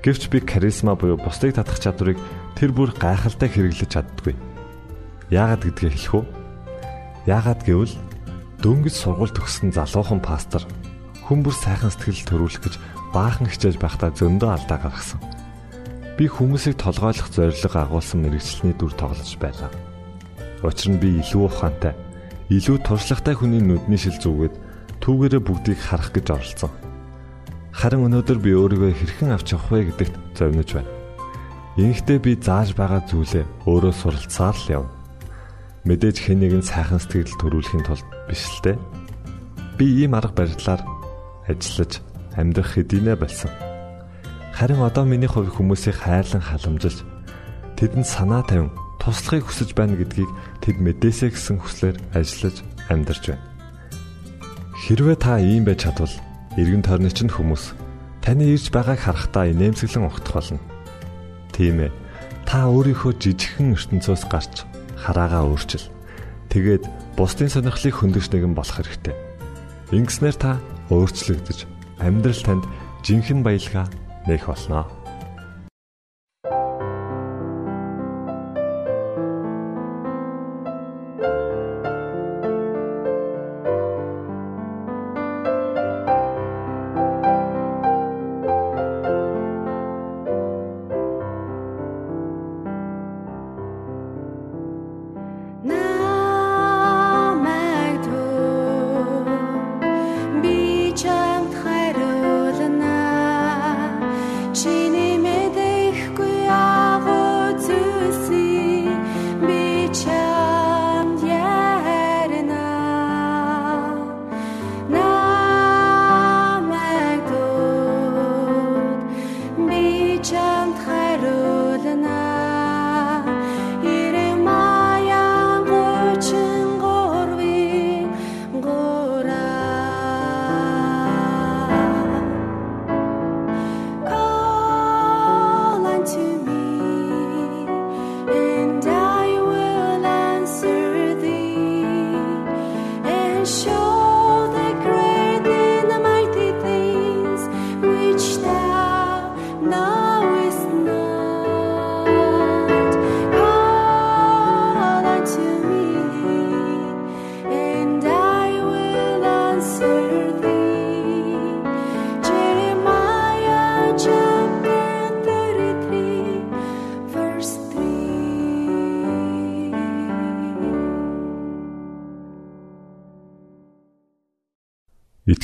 Гэвч 0.00 0.32
би 0.32 0.40
каризма 0.40 0.96
буюу 0.96 1.20
бусдыг 1.20 1.60
татах 1.60 1.76
чадварыг 1.76 2.16
тэр 2.56 2.72
бүр 2.72 2.96
гайхалтай 2.96 3.52
хэрэглэж 3.52 3.84
чаддаггүй. 3.92 4.32
Яагаад 5.28 5.68
гэдгийг 5.68 5.92
хэлэх 5.92 6.14
үү? 6.24 6.37
Яагаад 7.26 7.64
гэвэл 7.66 7.94
дөнгөж 8.62 8.94
сургууль 8.94 9.34
төгссөн 9.34 9.74
залуухан 9.74 10.22
пастор 10.22 10.62
хүн 11.26 11.42
бүр 11.42 11.54
сайхан 11.56 11.92
сэтгэл 11.92 12.28
төрүүлэх 12.28 12.62
гэж 12.62 12.74
баахан 13.12 13.48
хичээж 13.48 13.76
байхдаа 13.80 14.10
зөндөө 14.14 14.50
алдаа 14.52 14.78
гаргасан. 14.80 15.20
Би 16.16 16.24
хүмүүсийг 16.26 16.80
толгойлох 16.80 17.28
зорилго 17.30 17.78
агуулсан 17.78 18.24
мэрэгчлэний 18.24 18.74
дүр 18.74 18.92
тоглож 18.96 19.30
байлаа. 19.38 19.70
Учир 20.64 20.96
нь 20.96 21.00
би 21.00 21.20
илүү 21.22 21.46
ухаантай 21.46 21.94
илүү 22.50 22.80
туршлагатай 22.82 23.36
хүний 23.36 23.62
нүдний 23.62 24.00
шил 24.00 24.16
зүгээд 24.18 24.54
түүгээрээ 25.04 25.42
бүгдийг 25.44 25.78
харах 25.78 26.10
гэж 26.16 26.26
оролцсон. 26.32 26.72
Харин 27.70 28.10
өнөөдөр 28.10 28.38
би 28.42 28.50
өөрийгөө 28.58 28.92
хэрхэн 28.98 29.36
авч 29.36 29.54
явах 29.54 29.70
вэ 29.70 29.94
гэдэгт 29.94 30.14
зовниж 30.34 30.74
байна. 30.74 30.90
Ингэхдээ 31.78 32.18
би 32.18 32.32
зааж 32.34 32.74
байгаа 32.74 33.06
зүйлээ 33.06 33.44
өөрөө 33.70 33.94
суралцсаар 33.94 34.56
л 34.58 34.72
явна. 34.82 34.97
Мэдээж 35.88 36.20
хэн 36.20 36.44
нэгэн 36.44 36.60
сайхан 36.68 37.00
сэтгэл 37.00 37.40
төрүүлэхийн 37.40 37.88
тулд 37.88 38.04
биш 38.28 38.44
л 38.44 38.60
дээ. 38.60 38.76
Би 39.80 40.04
ийм 40.04 40.12
арга 40.12 40.36
барилаар 40.36 40.84
ажиллаж 41.48 42.04
амьдрах 42.36 42.76
хэдийнэ 42.76 43.16
болсон. 43.16 43.48
Харин 44.52 44.84
одоо 44.84 45.08
миний 45.08 45.32
хувь 45.32 45.48
хүмүүсийг 45.48 45.96
хайрлан 45.96 46.44
халамжилж 46.44 47.08
тэдэнд 47.80 48.04
санаа 48.04 48.44
тавин 48.44 48.68
туслахыг 49.00 49.48
хүсэж 49.48 49.72
байна 49.72 49.96
гэдгийг 49.96 50.28
тэд 50.60 50.76
мэдээсэй 50.76 51.32
гэсэн 51.32 51.56
хүслээр 51.56 51.96
ажиллаж 52.12 52.60
амьдарч 52.92 53.24
байна. 53.32 53.48
Хэрвээ 54.84 55.16
та 55.16 55.40
ийм 55.40 55.64
байж 55.64 55.88
чадвал 55.88 56.12
эргэн 56.60 56.84
тойрны 56.84 57.08
чинь 57.08 57.32
хүмүүс 57.32 57.72
таны 58.20 58.44
ирж 58.52 58.68
байгааг 58.76 59.00
харахтаа 59.00 59.48
инээмсэглэн 59.56 60.04
ухтах 60.04 60.36
болно. 60.36 60.60
Тийм 61.56 61.88
ээ. 61.88 61.96
Та 62.44 62.68
өөрийнхөө 62.68 63.16
жижигхэн 63.16 63.72
ертөнцөөс 63.72 64.28
гарч 64.28 64.67
хараагаа 64.98 65.46
өөрчил. 65.46 65.86
Тэгээд 66.50 66.84
бусдын 67.14 67.50
сонирхлыг 67.52 67.94
хөндөж 67.94 68.26
нэгэн 68.32 68.54
болох 68.56 68.76
хэрэгтэй. 68.82 69.14
Ингэснээр 69.94 70.36
та 70.36 70.58
өөрчлөгдөж 70.90 71.68
амьдрал 72.00 72.42
танд 72.42 72.64
жинхэнэ 73.04 73.44
баялгаа 73.44 73.86
нээх 74.26 74.48
болно. 74.48 74.84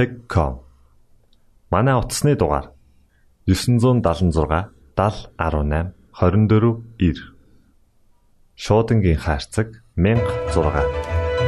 mongol@awr@gmail.com 0.00 0.60
Манай 1.70 1.94
утасны 1.94 2.34
дугаар 2.36 2.72
976 3.46 4.72
7018 4.96 5.94
24 6.12 6.82
9 6.98 7.16
Шуудангийн 8.56 9.18
хаяг 9.18 9.68
16 9.96 10.84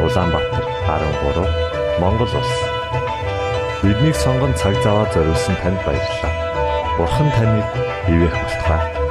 Улаанбаатар 0.04 0.64
13 0.86 2.00
Монгол 2.00 2.32
улс. 2.38 2.52
Биднийг 3.82 4.16
сонгон 4.16 4.54
цаг 4.54 4.74
зав 4.82 4.94
аваад 4.94 5.14
зориулсан 5.14 5.56
танд 5.62 5.78
баярлалаа. 5.86 6.32
Бурхан 6.98 7.28
таныг 7.36 7.66
бивээх 8.06 8.34
болтугай 8.36 9.01